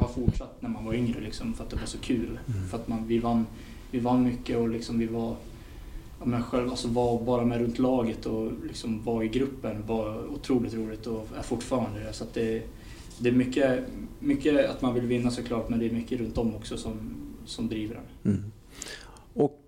har 0.00 0.08
fortsatt 0.08 0.62
när 0.62 0.68
man 0.68 0.84
var 0.84 0.94
yngre 0.94 1.20
liksom. 1.20 1.54
För 1.54 1.64
att 1.64 1.70
det 1.70 1.76
var 1.76 1.86
så 1.86 1.98
kul. 1.98 2.38
För 2.70 2.78
att 2.78 2.88
man, 2.88 3.06
vi, 3.06 3.18
vann, 3.18 3.46
vi 3.90 3.98
vann 3.98 4.24
mycket 4.24 4.56
och 4.56 4.68
liksom 4.68 4.98
vi 4.98 5.06
var... 5.06 5.36
Ja, 6.20 6.26
men 6.26 6.42
själv 6.42 6.70
alltså 6.70 6.88
var 6.88 7.24
bara 7.24 7.44
med 7.44 7.60
runt 7.60 7.78
laget 7.78 8.26
och 8.26 8.52
liksom 8.66 9.02
var 9.04 9.22
i 9.22 9.28
gruppen 9.28 9.86
var 9.86 10.26
otroligt 10.26 10.74
roligt 10.74 11.06
och 11.06 11.28
är 11.38 11.42
fortfarande 11.42 12.00
det. 12.00 12.12
Så 12.12 12.24
det, 12.34 12.62
det 13.18 13.28
är 13.28 13.32
mycket, 13.32 13.84
mycket 14.18 14.70
att 14.70 14.82
man 14.82 14.94
vill 14.94 15.06
vinna 15.06 15.30
såklart 15.30 15.68
men 15.68 15.78
det 15.78 15.86
är 15.86 15.90
mycket 15.90 16.20
runt 16.20 16.38
om 16.38 16.54
också 16.54 16.76
som, 16.76 16.92
som 17.46 17.68
driver 17.68 17.94
en. 17.94 18.32
Mm. 18.32 18.52
Och 19.34 19.65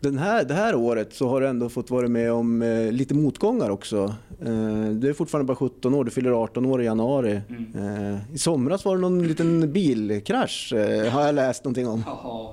den 0.00 0.18
här, 0.18 0.44
det 0.44 0.54
här 0.54 0.74
året 0.74 1.14
så 1.14 1.28
har 1.28 1.40
du 1.40 1.48
ändå 1.48 1.68
fått 1.68 1.90
vara 1.90 2.08
med 2.08 2.32
om 2.32 2.62
eh, 2.62 2.92
lite 2.92 3.14
motgångar 3.14 3.70
också. 3.70 4.14
Eh, 4.40 4.88
du 4.90 5.08
är 5.08 5.12
fortfarande 5.12 5.46
bara 5.46 5.56
17 5.56 5.94
år, 5.94 6.04
du 6.04 6.10
fyller 6.10 6.30
18 6.42 6.66
år 6.66 6.82
i 6.82 6.84
januari. 6.84 7.40
Mm. 7.48 8.12
Eh, 8.14 8.34
I 8.34 8.38
somras 8.38 8.84
var 8.84 8.94
det 8.96 9.00
någon 9.00 9.28
liten 9.28 9.72
bilkrasch, 9.72 10.72
eh, 10.72 11.12
har 11.12 11.22
jag 11.26 11.34
läst 11.34 11.64
någonting 11.64 11.88
om. 11.88 12.02
Jaha. 12.06 12.48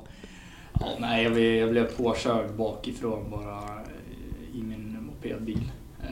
Ja, 0.79 0.87
nej, 0.99 1.23
jag 1.23 1.33
blev, 1.33 1.55
jag 1.55 1.69
blev 1.71 1.85
påkörd 1.97 2.53
bakifrån 2.57 3.31
bara 3.31 3.57
eh, 3.63 4.59
i 4.59 4.63
min 4.63 4.97
mopedbil. 5.07 5.71
Eh, 6.01 6.07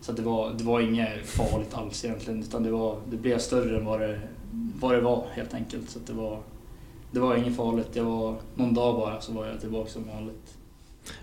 Så 0.00 0.12
det, 0.12 0.22
var, 0.22 0.50
det 0.58 0.64
var 0.64 0.80
inget 0.80 1.26
farligt 1.26 1.74
alls 1.74 2.04
egentligen 2.04 2.40
utan 2.40 2.62
det, 2.62 2.70
var, 2.70 2.96
det 3.10 3.16
blev 3.16 3.38
större 3.38 3.76
än 3.78 3.84
vad 3.84 4.00
det, 4.00 4.20
vad 4.80 4.94
det 4.94 5.00
var 5.00 5.24
helt 5.32 5.54
enkelt. 5.54 5.90
Så 5.90 5.98
att 5.98 6.06
det, 6.06 6.12
var, 6.12 6.38
det 7.16 7.20
var 7.20 7.36
inget 7.36 7.56
farligt. 7.56 7.88
Det 7.92 8.00
var 8.02 8.34
någon 8.54 8.74
dag 8.74 8.94
bara 8.96 9.20
så 9.20 9.32
var 9.32 9.46
jag 9.46 9.60
tillbaka 9.60 9.90
som 9.90 10.02
vanligt. 10.14 10.56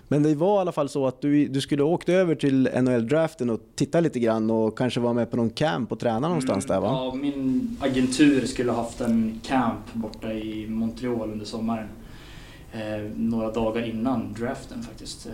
Men 0.08 0.22
det 0.22 0.34
var 0.34 0.56
i 0.58 0.60
alla 0.60 0.72
fall 0.72 0.88
så 0.88 1.06
att 1.06 1.20
du, 1.20 1.48
du 1.48 1.60
skulle 1.60 1.82
ha 1.82 1.90
åkt 1.90 2.08
över 2.08 2.34
till 2.34 2.68
NHL-draften 2.82 3.50
och 3.50 3.60
titta 3.74 4.00
lite 4.00 4.18
grann 4.20 4.50
och 4.50 4.78
kanske 4.78 5.00
vara 5.00 5.12
med 5.12 5.30
på 5.30 5.36
någon 5.36 5.50
camp 5.50 5.92
och 5.92 5.98
träna 5.98 6.28
någonstans 6.28 6.66
där 6.66 6.80
va? 6.80 6.88
Mm, 6.88 7.04
Ja, 7.04 7.14
min 7.14 7.76
agentur 7.80 8.46
skulle 8.46 8.72
ha 8.72 8.82
haft 8.82 9.00
en 9.00 9.40
camp 9.42 9.92
borta 9.92 10.32
i 10.32 10.66
Montreal 10.68 11.30
under 11.32 11.44
sommaren. 11.46 11.88
Eh, 12.72 13.10
några 13.16 13.50
dagar 13.50 13.88
innan 13.88 14.32
draften 14.38 14.82
faktiskt. 14.82 15.26
Eh, 15.26 15.32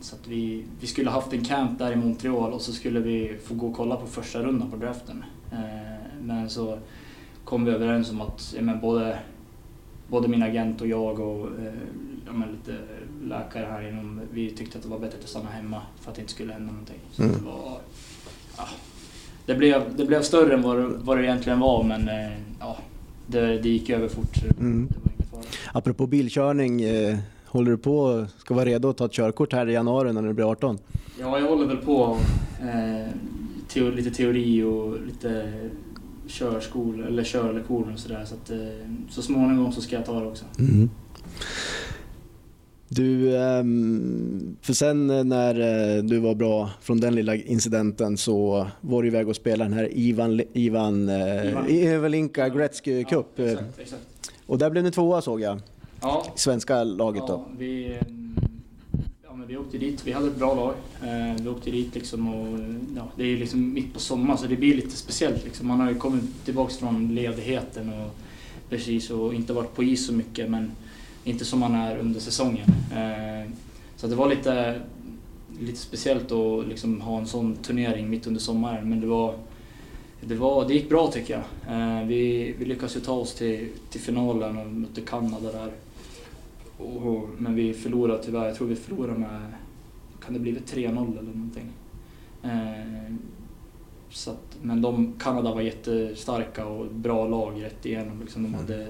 så 0.00 0.16
att 0.16 0.28
vi, 0.28 0.64
vi 0.80 0.86
skulle 0.86 1.10
ha 1.10 1.20
haft 1.20 1.32
en 1.32 1.44
camp 1.44 1.78
där 1.78 1.92
i 1.92 1.96
Montreal 1.96 2.52
och 2.52 2.60
så 2.60 2.72
skulle 2.72 3.00
vi 3.00 3.36
få 3.44 3.54
gå 3.54 3.66
och 3.66 3.76
kolla 3.76 3.96
på 3.96 4.06
första 4.06 4.42
rundan 4.42 4.70
på 4.70 4.76
draften. 4.76 5.24
Eh, 5.52 5.58
men 6.22 6.50
så 6.50 6.78
kom 7.44 7.64
vi 7.64 7.70
överens 7.72 8.10
om 8.10 8.20
att 8.20 8.54
ja, 8.56 8.62
men 8.62 8.80
både, 8.80 9.18
både 10.10 10.28
min 10.28 10.42
agent 10.42 10.80
och 10.80 10.86
jag 10.86 11.20
och 11.20 11.46
eh, 11.46 11.72
ja, 12.26 12.32
men 12.32 12.48
lite 12.48 12.78
läkare 13.24 13.66
här 13.70 13.88
inom, 13.88 14.20
vi 14.32 14.50
tyckte 14.50 14.78
att 14.78 14.84
det 14.84 14.90
var 14.90 14.98
bättre 14.98 15.18
att 15.22 15.28
stanna 15.28 15.50
hemma 15.50 15.82
för 16.00 16.10
att 16.10 16.14
det 16.16 16.20
inte 16.20 16.32
skulle 16.32 16.52
hända 16.52 16.72
någonting. 16.72 16.98
Så 17.12 17.22
Mm. 17.22 17.34
det 17.34 17.44
var, 17.44 17.78
ja, 18.56 18.64
det 19.46 19.54
blev, 19.54 19.96
det 19.96 20.04
blev 20.04 20.22
större 20.22 20.54
än 20.54 20.62
vad 20.62 20.76
det, 20.76 20.86
vad 20.86 21.18
det 21.18 21.24
egentligen 21.24 21.60
var 21.60 21.82
men 21.84 22.08
eh, 22.08 22.32
ja, 22.60 22.76
det, 23.26 23.58
det 23.58 23.68
gick 23.68 23.90
över 23.90 24.08
fort. 24.08 24.36
Mm. 24.60 24.88
det 24.88 24.94
var 25.04 25.12
ingen 25.16 25.30
fara. 25.30 25.42
Apropå 25.72 26.06
bilkörning, 26.06 26.82
eh, 26.82 27.18
håller 27.46 27.70
du 27.70 27.78
på 27.78 28.26
ska 28.38 28.54
vara 28.54 28.64
redo 28.64 28.88
att 28.88 28.96
ta 28.96 29.04
ett 29.04 29.12
körkort 29.12 29.52
här 29.52 29.68
i 29.68 29.72
januari 29.72 30.12
när 30.12 30.22
du 30.22 30.32
blir 30.32 30.50
18? 30.50 30.78
Ja, 31.20 31.38
jag 31.38 31.48
håller 31.48 31.66
väl 31.66 31.76
på 31.76 32.18
eh, 32.60 33.12
teo, 33.68 33.90
lite 33.90 34.10
teori 34.10 34.62
och 34.62 35.00
lite 35.06 35.52
körskola 36.30 37.06
eller 37.06 37.24
körlektioner 37.24 37.92
och 37.92 37.98
sådär. 37.98 38.24
Så, 38.24 38.34
att, 38.34 38.50
eh, 38.50 38.58
så 39.10 39.22
småningom 39.22 39.72
så 39.72 39.80
ska 39.80 39.96
jag 39.96 40.04
ta 40.04 40.20
det 40.20 40.26
också. 40.26 40.44
Mm. 40.58 40.90
Du, 42.88 43.36
ehm, 43.36 44.56
för 44.62 44.72
sen 44.72 45.10
eh, 45.10 45.24
när 45.24 45.54
eh, 45.96 46.02
du 46.02 46.18
var 46.18 46.34
bra 46.34 46.70
från 46.80 47.00
den 47.00 47.14
lilla 47.14 47.34
incidenten 47.34 48.16
så 48.16 48.66
var 48.80 49.02
du 49.02 49.08
iväg 49.08 49.28
och 49.28 49.36
spelade 49.36 49.70
den 49.70 49.78
här 49.78 49.88
Ivan, 49.92 50.40
Ivan, 50.52 51.08
Ivan. 51.10 51.66
Evelinka 51.68 52.48
Gretzky 52.48 53.04
Cup. 53.04 53.26
Ja, 53.36 53.44
exakt, 53.44 53.78
exakt. 53.78 54.02
Och 54.46 54.58
där 54.58 54.70
blev 54.70 54.84
ni 54.84 54.90
tvåa 54.90 55.22
såg 55.22 55.40
jag, 55.40 55.60
Ja, 56.00 56.26
svenska 56.34 56.84
laget 56.84 57.22
då. 57.26 57.32
ja, 57.32 57.46
vi, 57.58 57.86
eh, 57.86 57.92
ja, 57.92 57.98
men 58.08 58.29
vi 59.50 59.56
åkte 59.56 59.78
dit. 59.78 60.06
Vi 60.06 60.12
hade 60.12 60.26
ett 60.26 60.36
bra 60.36 60.54
lag. 60.54 60.74
Eh, 61.02 61.42
vi 61.42 61.48
åkte 61.48 61.70
dit 61.70 61.94
liksom 61.94 62.34
och 62.34 62.58
ja, 62.96 63.08
det 63.16 63.22
är 63.22 63.26
ju 63.26 63.36
liksom 63.36 63.72
mitt 63.72 63.94
på 63.94 64.00
sommaren 64.00 64.38
så 64.38 64.46
det 64.46 64.56
blir 64.56 64.74
lite 64.74 64.96
speciellt. 64.96 65.44
Liksom. 65.44 65.68
Man 65.68 65.80
har 65.80 65.88
ju 65.88 65.94
kommit 65.94 66.44
tillbaka 66.44 66.74
från 66.74 67.14
ledigheten 67.14 67.92
och 67.92 68.16
precis 68.68 69.10
och 69.10 69.34
inte 69.34 69.52
varit 69.52 69.74
på 69.74 69.82
is 69.82 70.06
så 70.06 70.12
mycket 70.12 70.50
men 70.50 70.70
inte 71.24 71.44
som 71.44 71.60
man 71.60 71.74
är 71.74 71.98
under 71.98 72.20
säsongen. 72.20 72.68
Eh, 72.92 73.50
så 73.96 74.06
det 74.06 74.14
var 74.14 74.28
lite, 74.28 74.80
lite 75.60 75.78
speciellt 75.78 76.32
att 76.32 76.68
liksom 76.68 77.00
ha 77.00 77.18
en 77.18 77.26
sån 77.26 77.56
turnering 77.56 78.10
mitt 78.10 78.26
under 78.26 78.40
sommaren 78.40 78.88
men 78.88 79.00
det 79.00 79.06
var 79.06 79.34
det, 80.20 80.34
var, 80.34 80.68
det 80.68 80.74
gick 80.74 80.88
bra 80.88 81.10
tycker 81.12 81.34
jag. 81.34 81.76
Eh, 81.76 82.06
vi, 82.06 82.54
vi 82.58 82.64
lyckades 82.64 82.96
ju 82.96 83.00
ta 83.00 83.12
oss 83.12 83.34
till, 83.34 83.68
till 83.90 84.00
finalen 84.00 84.58
och 84.58 84.66
mötte 84.66 85.00
Kanada 85.00 85.52
där. 85.52 85.70
Och, 86.80 87.28
men 87.38 87.54
vi 87.54 87.74
förlorade 87.74 88.22
tyvärr. 88.22 88.46
Jag 88.46 88.56
tror 88.56 88.68
vi 88.68 88.76
förlorade 88.76 89.18
med, 89.18 89.52
kan 90.24 90.34
det 90.34 90.40
blivit 90.40 90.74
3-0 90.74 91.18
eller 91.18 91.32
någonting. 91.32 91.72
Eh, 92.42 93.14
så 94.10 94.30
att, 94.30 94.58
men 94.62 94.82
de, 94.82 95.12
Kanada 95.18 95.54
var 95.54 95.60
jättestarka 95.60 96.66
och 96.66 96.86
bra 96.86 97.28
lag 97.28 97.62
rätt 97.62 97.86
igenom. 97.86 98.20
Liksom. 98.20 98.42
De 98.42 98.54
hade 98.54 98.86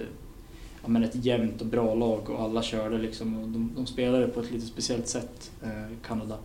ja, 0.82 0.88
men 0.88 1.04
ett 1.04 1.24
jämnt 1.24 1.60
och 1.60 1.66
bra 1.66 1.94
lag 1.94 2.30
och 2.30 2.42
alla 2.42 2.62
körde 2.62 2.98
liksom. 2.98 3.42
Och 3.42 3.48
de, 3.48 3.72
de 3.76 3.86
spelade 3.86 4.28
på 4.28 4.40
ett 4.40 4.50
lite 4.50 4.66
speciellt 4.66 5.08
sätt, 5.08 5.52
eh, 5.62 5.96
Kanada. 6.06 6.38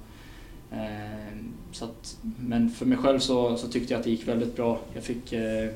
Eh, 0.72 1.38
så 1.72 1.86
att, 1.86 2.18
men 2.40 2.70
för 2.70 2.86
mig 2.86 2.98
själv 2.98 3.20
så, 3.20 3.58
så 3.58 3.68
tyckte 3.68 3.94
jag 3.94 4.00
att 4.00 4.04
det 4.04 4.12
gick 4.12 4.28
väldigt 4.28 4.56
bra. 4.56 4.80
Jag 4.94 5.04
fick 5.04 5.34
eh, 5.34 5.70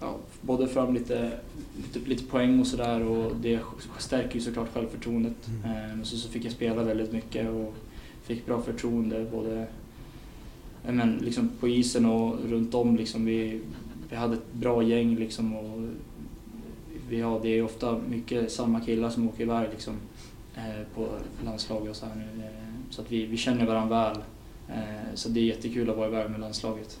ja, 0.00 0.16
både 0.40 0.68
fram 0.68 0.94
lite, 0.94 1.30
lite, 1.76 2.08
lite 2.08 2.24
poäng 2.24 2.60
och 2.60 2.66
sådär 2.66 3.02
och 3.02 3.36
det 3.36 3.60
stärker 3.98 4.34
ju 4.34 4.40
såklart 4.40 4.74
självförtroendet. 4.74 5.48
Eh, 5.64 5.96
men 5.96 6.04
så, 6.04 6.16
så 6.16 6.28
fick 6.28 6.44
jag 6.44 6.52
spela 6.52 6.82
väldigt 6.82 7.12
mycket 7.12 7.48
och 7.50 7.74
fick 8.22 8.46
bra 8.46 8.62
förtroende 8.62 9.26
både 9.32 9.66
men, 10.82 11.16
liksom 11.16 11.50
på 11.60 11.68
isen 11.68 12.06
och 12.06 12.36
runt 12.48 12.74
om. 12.74 12.96
Liksom, 12.96 13.24
vi, 13.24 13.60
vi 14.10 14.16
hade 14.16 14.34
ett 14.34 14.52
bra 14.52 14.82
gäng 14.82 15.16
liksom, 15.16 15.56
och 15.56 15.80
vi 17.08 17.20
har, 17.20 17.40
det 17.40 17.48
är 17.48 17.62
ofta 17.62 17.98
mycket 18.08 18.52
samma 18.52 18.80
killar 18.80 19.10
som 19.10 19.28
åker 19.28 19.42
iväg 19.42 19.68
liksom, 19.70 19.94
eh, 20.56 20.86
på 20.94 21.08
landslaget 21.44 21.90
och 21.90 21.96
så 21.96 22.06
här 22.06 22.14
nu. 22.14 22.44
Eh, 22.44 22.50
så 22.90 23.02
att 23.02 23.12
vi, 23.12 23.26
vi 23.26 23.36
känner 23.36 23.66
varandra 23.66 24.08
väl. 24.08 24.22
Eh, 24.68 25.14
så 25.14 25.28
det 25.28 25.40
är 25.40 25.44
jättekul 25.44 25.90
att 25.90 25.96
vara 25.96 26.08
iväg 26.08 26.30
med 26.30 26.40
landslaget. 26.40 27.00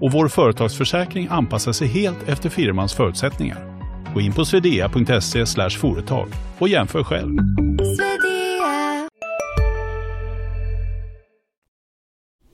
och 0.00 0.12
vår 0.12 0.28
företagsförsäkring 0.28 1.28
anpassar 1.30 1.72
sig 1.72 1.88
helt 1.88 2.28
efter 2.28 2.50
firmans 2.50 2.94
förutsättningar. 2.94 3.74
Gå 4.14 4.20
in 4.20 4.32
på 4.32 4.44
swedea.se 4.44 5.46
företag 5.70 6.28
och 6.58 6.68
jämför 6.68 7.04
själv. 7.04 7.38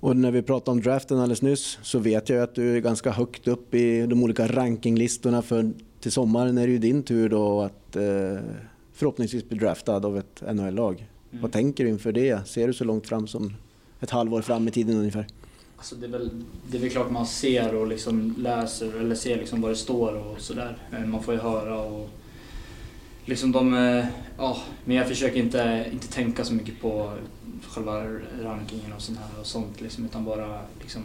Och 0.00 0.16
när 0.16 0.30
vi 0.30 0.42
pratade 0.42 0.70
om 0.70 0.80
draften 0.80 1.18
alldeles 1.18 1.42
nyss 1.42 1.78
så 1.82 1.98
vet 1.98 2.28
jag 2.28 2.42
att 2.42 2.54
du 2.54 2.76
är 2.76 2.80
ganska 2.80 3.10
högt 3.10 3.48
upp 3.48 3.74
i 3.74 4.06
de 4.06 4.22
olika 4.22 4.46
rankinglistorna 4.46 5.42
för 5.42 5.70
till 6.00 6.12
sommaren 6.12 6.58
är 6.58 6.66
det 6.66 6.72
ju 6.72 6.78
din 6.78 7.02
tur 7.02 7.28
då 7.28 7.62
att 7.62 7.96
eh, 7.96 8.02
förhoppningsvis 8.92 9.48
bli 9.48 9.58
draftad 9.58 10.06
av 10.06 10.18
ett 10.18 10.42
NHL-lag. 10.52 11.08
Mm. 11.30 11.42
Vad 11.42 11.52
tänker 11.52 11.84
du 11.84 11.90
inför 11.90 12.12
det? 12.12 12.48
Ser 12.48 12.66
du 12.66 12.72
så 12.72 12.84
långt 12.84 13.06
fram 13.06 13.26
som 13.26 13.54
ett 14.00 14.10
halvår 14.10 14.42
fram 14.42 14.68
i 14.68 14.70
tiden 14.70 14.96
ungefär? 14.96 15.26
Alltså 15.80 15.94
det, 15.94 16.06
är 16.06 16.10
väl, 16.10 16.30
det 16.70 16.76
är 16.76 16.80
väl 16.80 16.90
klart 16.90 17.10
man 17.10 17.26
ser 17.26 17.74
och 17.74 17.86
liksom 17.86 18.34
läser 18.38 19.00
eller 19.00 19.14
ser 19.14 19.36
liksom 19.36 19.60
vad 19.60 19.70
det 19.70 19.76
står 19.76 20.14
och 20.14 20.40
sådär. 20.40 20.78
Eh, 20.92 21.06
Man 21.06 21.22
får 21.22 21.34
ju 21.34 21.40
höra 21.40 21.78
och 21.78 22.10
liksom 23.24 23.52
de, 23.52 23.74
eh, 23.74 24.04
ja, 24.38 24.56
men 24.84 24.96
jag 24.96 25.08
försöker 25.08 25.36
inte, 25.40 25.86
inte 25.92 26.08
tänka 26.08 26.44
så 26.44 26.54
mycket 26.54 26.80
på 26.80 27.12
själva 27.68 28.04
rankingen 28.42 28.92
och 28.96 29.02
sånt 29.02 29.18
här 29.18 29.40
och 29.40 29.46
sånt 29.46 29.80
liksom 29.80 30.04
utan 30.04 30.24
bara 30.24 30.60
liksom 30.80 31.02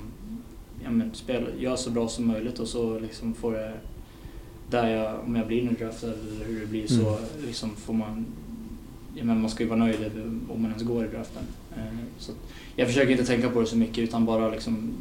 ja, 0.83 0.91
men, 0.91 1.13
spela, 1.13 1.47
göra 1.59 1.77
så 1.77 1.89
bra 1.89 2.07
som 2.07 2.27
möjligt 2.27 2.59
och 2.59 2.67
så 2.67 2.99
liksom 2.99 3.33
får 3.33 3.55
jag, 3.55 3.71
där 4.69 4.89
jag, 4.89 5.19
om 5.19 5.35
jag 5.35 5.47
blir 5.47 5.69
draftad 5.79 6.07
eller 6.07 6.45
hur 6.45 6.59
det 6.59 6.65
blir 6.65 6.87
så 6.87 7.07
Mm. 7.07 7.45
liksom 7.47 7.75
får 7.75 7.93
man, 7.93 8.25
ja, 9.15 9.23
men 9.23 9.41
man 9.41 9.49
ska 9.49 9.63
ju 9.63 9.69
vara 9.69 9.79
nöjd 9.79 10.11
om 10.49 10.61
man 10.61 10.71
ens 10.71 10.83
går 10.83 11.05
i 11.05 11.07
draften. 11.07 11.43
Eh, 11.77 11.83
så 12.17 12.31
jag 12.75 12.87
försöker 12.87 13.11
inte 13.11 13.25
tänka 13.25 13.49
på 13.49 13.59
det 13.61 13.65
så 13.67 13.77
mycket 13.77 13.97
utan 13.97 14.25
bara 14.25 14.49
liksom 14.49 14.93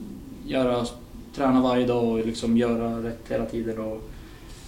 göra, 0.47 0.87
träna 1.35 1.63
varje 1.63 1.87
dag 1.87 2.05
och 2.05 2.27
liksom 2.27 2.57
göra 2.57 3.03
rätt 3.03 3.21
hela 3.29 3.47
tiden 3.47 3.79
och 3.79 4.01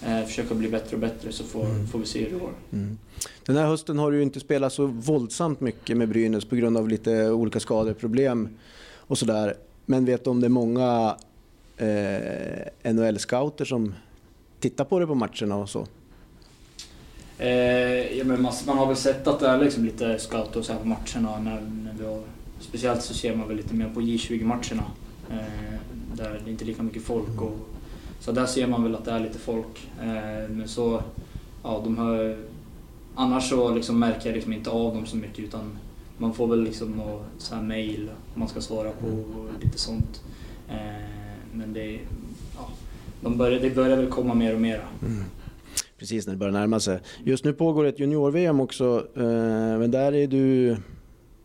eh, 0.05 0.23
försöka 0.25 0.55
bli 0.55 0.69
bättre 0.69 0.95
och 0.95 0.99
bättre 1.01 1.31
så 1.31 1.43
får, 1.43 1.65
Mm. 1.65 1.87
får 1.87 1.99
vi 1.99 2.05
se 2.05 2.23
hur 2.23 2.29
det 2.33 2.39
går. 2.39 2.51
Mm. 2.73 2.97
Den 3.45 3.57
här 3.57 3.65
hösten 3.65 3.99
har 3.99 4.11
du 4.11 4.17
ju 4.17 4.23
inte 4.23 4.39
spelat 4.39 4.73
så 4.73 4.85
våldsamt 4.85 5.61
mycket 5.61 5.97
med 5.97 6.09
Brynäs 6.09 6.45
på 6.45 6.55
grund 6.55 6.77
av 6.77 6.89
lite 6.89 7.31
olika 7.31 7.59
skadeproblem 7.59 8.49
och 8.95 9.17
sådär. 9.17 9.55
Men 9.85 10.05
vet 10.05 10.23
du 10.23 10.29
om 10.29 10.41
det 10.41 10.47
är 10.47 10.49
många 10.49 11.17
eh, 11.77 12.93
NHL-scouter 12.93 13.65
som 13.65 13.93
tittar 14.59 14.85
på 14.85 14.99
det 14.99 15.07
på 15.07 15.15
matcherna 15.15 15.55
och 15.55 15.69
så? 15.69 15.87
Eh, 17.39 18.17
ja, 18.17 18.23
men 18.23 18.41
man, 18.41 18.53
man 18.67 18.77
har 18.77 18.87
väl 18.87 18.95
sett 18.95 19.27
att 19.27 19.39
det 19.39 19.47
är 19.47 19.57
liksom 19.57 19.85
lite 19.85 20.19
scout 20.19 20.55
och 20.55 20.65
så 20.65 20.73
här 20.73 20.79
på 20.79 20.87
matcherna. 20.87 21.39
När, 21.39 21.61
när 21.61 21.93
vi 21.99 22.05
har, 22.05 22.21
speciellt 22.59 23.01
så 23.01 23.13
ser 23.13 23.35
man 23.35 23.47
väl 23.47 23.57
lite 23.57 23.75
mer 23.75 23.89
på 23.93 24.01
J20-matcherna. 24.01 24.83
Eh, 25.29 25.79
där 26.13 26.41
det 26.45 26.51
inte 26.51 26.63
är 26.63 26.67
lika 26.67 26.83
mycket 26.83 27.03
folk. 27.03 27.41
Och, 27.41 27.57
så 28.19 28.31
där 28.31 28.45
ser 28.45 28.67
man 28.67 28.83
väl 28.83 28.95
att 28.95 29.05
det 29.05 29.11
är 29.11 29.19
lite 29.19 29.39
folk. 29.39 29.89
Eh, 30.01 30.49
men 30.49 30.67
så, 30.67 31.01
ja 31.63 31.81
de 31.83 31.97
här, 31.97 32.37
annars 33.15 33.49
så 33.49 33.71
liksom 33.71 33.99
märker 33.99 34.29
jag 34.29 34.35
liksom 34.35 34.53
inte 34.53 34.69
av 34.69 34.93
dem 34.93 35.05
så 35.05 35.17
mycket 35.17 35.39
utan 35.39 35.77
man 36.17 36.33
får 36.33 36.47
väl 36.47 36.63
liksom 36.63 37.01
så 37.37 37.55
här 37.55 37.61
mail 37.61 38.09
man 38.35 38.47
ska 38.47 38.61
svara 38.61 38.91
på 38.91 39.07
och 39.07 39.63
lite 39.63 39.77
sånt. 39.77 40.21
Eh, 40.69 41.05
men 41.53 41.73
det, 41.73 41.99
ja, 42.55 42.69
de 43.21 43.37
börjar, 43.37 43.59
det 43.59 43.75
börjar 43.75 43.97
väl 43.97 44.09
komma 44.09 44.33
mer 44.33 44.53
och 44.53 44.61
mer. 44.61 44.81
Mm. 45.01 45.23
Precis 45.97 46.27
när 46.27 46.33
det 46.33 46.37
börjar 46.37 46.53
närma 46.53 46.79
sig. 46.79 46.99
Just 47.23 47.43
nu 47.43 47.53
pågår 47.53 47.85
ett 47.85 47.99
junior-VM 47.99 48.59
också, 48.59 49.07
eh, 49.15 49.23
men 49.79 49.91
där 49.91 50.15
är 50.15 50.27
du... 50.27 50.77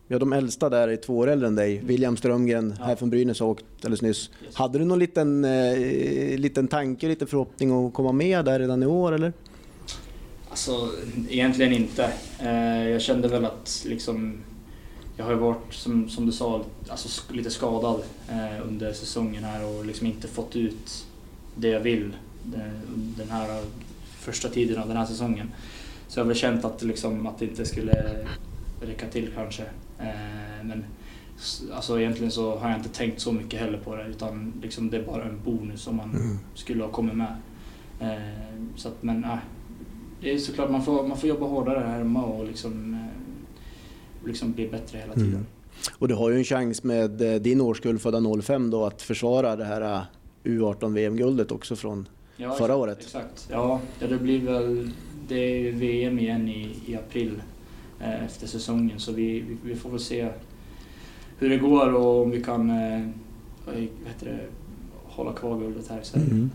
Ja, 0.07 0.19
de 0.19 0.33
äldsta 0.33 0.69
där 0.69 0.87
är 0.87 0.95
två 0.95 1.17
år 1.17 1.27
äldre 1.27 1.47
än 1.47 1.55
dig. 1.55 1.81
William 1.83 2.17
Strömgren 2.17 2.71
här 2.71 2.95
från 2.95 3.09
Brynäs 3.09 3.39
har 3.39 3.47
åkt 3.47 3.65
alldeles 3.77 4.01
nyss. 4.01 4.29
Yes. 4.45 4.55
Hade 4.55 4.79
du 4.79 4.85
någon 4.85 4.99
liten, 4.99 5.45
eh, 5.45 6.37
liten 6.37 6.67
tanke, 6.67 7.07
lite 7.07 7.25
förhoppning 7.25 7.85
att 7.85 7.93
komma 7.93 8.11
med 8.11 8.45
där 8.45 8.59
redan 8.59 8.83
i 8.83 8.85
år 8.85 9.11
eller? 9.11 9.33
Alltså 10.49 10.89
egentligen 11.29 11.73
inte. 11.73 12.13
Eh, 12.39 12.89
jag 12.89 13.01
kände 13.01 13.27
väl 13.27 13.45
att 13.45 13.83
liksom, 13.87 14.37
jag 15.17 15.25
har 15.25 15.31
ju 15.31 15.37
varit 15.37 15.73
som, 15.73 16.09
som 16.09 16.25
du 16.25 16.31
sa 16.31 16.65
alltså, 16.89 17.33
lite 17.33 17.49
skadad 17.49 18.01
eh, 18.29 18.67
under 18.67 18.93
säsongen 18.93 19.43
här 19.43 19.65
och 19.65 19.85
liksom 19.85 20.07
inte 20.07 20.27
fått 20.27 20.55
ut 20.55 21.05
det 21.55 21.67
jag 21.67 21.79
vill 21.79 22.15
den, 22.43 22.71
den 23.17 23.29
här 23.29 23.63
första 24.23 24.49
tiden 24.49 24.81
av 24.81 24.87
den 24.87 24.97
här 24.97 25.05
säsongen. 25.05 25.51
Så 26.07 26.19
jag 26.19 26.23
har 26.23 26.27
väl 26.27 26.37
känt 26.37 26.65
att, 26.65 26.81
liksom, 26.81 27.27
att 27.27 27.39
det 27.39 27.45
inte 27.45 27.65
skulle 27.65 28.25
räcka 28.81 29.07
till 29.07 29.29
kanske. 29.35 29.63
Eh, 29.99 30.63
men 30.63 30.85
alltså, 31.73 31.99
egentligen 31.99 32.31
så 32.31 32.57
har 32.57 32.69
jag 32.69 32.79
inte 32.79 32.89
tänkt 32.89 33.21
så 33.21 33.31
mycket 33.31 33.59
heller 33.59 33.77
på 33.77 33.95
det 33.95 34.07
utan 34.07 34.53
liksom, 34.61 34.89
det 34.89 34.97
är 34.97 35.03
bara 35.03 35.23
en 35.23 35.39
bonus 35.45 35.87
om 35.87 35.95
man 35.95 36.39
skulle 36.55 36.83
ha 36.83 36.91
kommit 36.91 37.15
med. 37.15 37.35
Eh, 37.99 38.63
så 38.75 38.87
att, 38.87 39.03
men 39.03 39.23
äh, 39.23 39.37
det 40.21 40.33
är 40.33 40.37
såklart 40.37 40.71
man 40.71 40.85
får, 40.85 41.07
man 41.07 41.17
får 41.17 41.29
jobba 41.29 41.45
hårdare 41.45 41.79
här 41.79 41.97
hemma 41.97 42.23
och 42.23 42.45
liksom, 42.45 43.05
liksom 44.25 44.51
bli 44.51 44.67
bättre 44.67 44.97
hela 44.97 45.13
tiden. 45.13 45.29
Mm. 45.29 45.45
Och 45.97 46.07
du 46.07 46.13
har 46.13 46.29
ju 46.29 46.37
en 46.37 46.43
chans 46.43 46.83
med 46.83 47.11
din 47.41 47.61
årskull 47.61 47.99
födda 47.99 48.41
05 48.41 48.69
då 48.69 48.85
att 48.85 49.01
försvara 49.01 49.55
det 49.55 49.65
här 49.65 49.81
eh, 49.81 50.01
U18 50.43 50.93
VM-guldet 50.93 51.51
också 51.51 51.75
från 51.75 52.07
Ja, 52.37 52.51
förra 52.51 52.75
året. 52.75 52.99
Exakt. 53.01 53.47
Ja, 53.51 53.81
det 53.99 54.17
blir 54.17 54.41
väl 54.41 54.91
det 55.27 55.35
är 55.67 55.71
VM 55.71 56.19
igen 56.19 56.49
i, 56.49 56.75
i 56.85 56.95
april 56.95 57.41
eh, 57.99 58.23
efter 58.25 58.47
säsongen 58.47 58.99
så 58.99 59.11
vi, 59.11 59.39
vi, 59.39 59.57
vi 59.63 59.75
får 59.75 59.89
väl 59.89 59.99
se 59.99 60.29
hur 61.37 61.49
det 61.49 61.57
går 61.57 61.93
och 61.93 62.21
om 62.21 62.31
vi 62.31 62.43
kan 62.43 62.69
eh, 62.69 63.07
vad 63.65 63.75
heter 63.75 64.25
det, 64.25 64.39
hålla 65.03 65.33
kvar 65.33 65.59
guldet 65.59 65.87
här 65.87 66.01
i 66.01 66.05
Sverige. 66.05 66.25
Mm. 66.25 66.51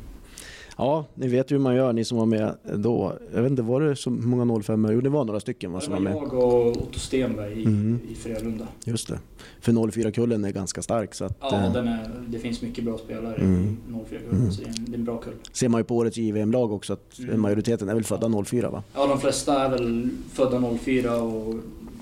Ja, 0.81 1.05
ni 1.15 1.29
vet 1.29 1.51
ju 1.51 1.55
hur 1.57 1.63
man 1.63 1.75
gör, 1.75 1.93
ni 1.93 2.05
som 2.05 2.19
var 2.19 2.27
med 2.27 2.55
då. 2.75 3.13
Jag 3.35 3.43
vet 3.43 3.51
inte, 3.51 3.63
var 3.63 3.81
det 3.81 3.97
så 3.97 4.11
många 4.11 4.63
05 4.63 4.89
Jo, 4.93 5.01
det 5.01 5.09
var 5.09 5.25
några 5.25 5.41
stycken 5.41 5.73
va, 5.73 5.81
som 5.81 5.93
var 5.93 6.01
med. 6.01 6.13
jag 6.13 6.35
och 6.35 6.67
Otto 6.71 6.99
Stenberg 6.99 7.53
i, 7.61 7.65
Mm. 7.65 7.99
i 8.11 8.15
Frölunda. 8.15 8.67
Just 8.85 9.09
det. 9.09 9.19
För 9.61 9.73
04-kullen 9.73 10.45
är 10.45 10.51
ganska 10.51 10.83
stark 10.83 11.15
så 11.15 11.25
att, 11.25 11.37
Ja, 11.41 11.65
eh, 11.67 11.73
den 11.73 11.89
är, 11.89 12.11
det 12.29 12.39
finns 12.39 12.63
mycket 12.63 12.85
bra 12.85 12.99
spelare 12.99 13.35
Mm. 13.35 13.63
i 13.89 13.93
04 14.09 14.19
kullen 14.19 14.41
Mm. 14.41 14.53
så 14.53 14.61
det 14.63 14.67
är, 14.69 14.71
en, 14.79 14.85
det 14.85 14.93
är 14.93 14.99
en 14.99 15.05
bra 15.05 15.17
kull. 15.19 15.35
ser 15.53 15.69
man 15.69 15.81
ju 15.81 15.85
på 15.85 15.97
årets 15.97 16.17
JVM-lag 16.17 16.73
också 16.73 16.93
att 16.93 17.19
Mm. 17.19 17.41
majoriteten 17.41 17.89
är 17.89 17.95
väl 17.95 18.05
födda 18.05 18.29
04 18.45 18.71
va? 18.71 18.83
Ja, 18.95 19.07
de 19.07 19.21
flesta 19.21 19.65
är 19.65 19.71
väl 19.71 20.09
födda 20.33 20.61
04 20.79 21.23
och 21.23 21.55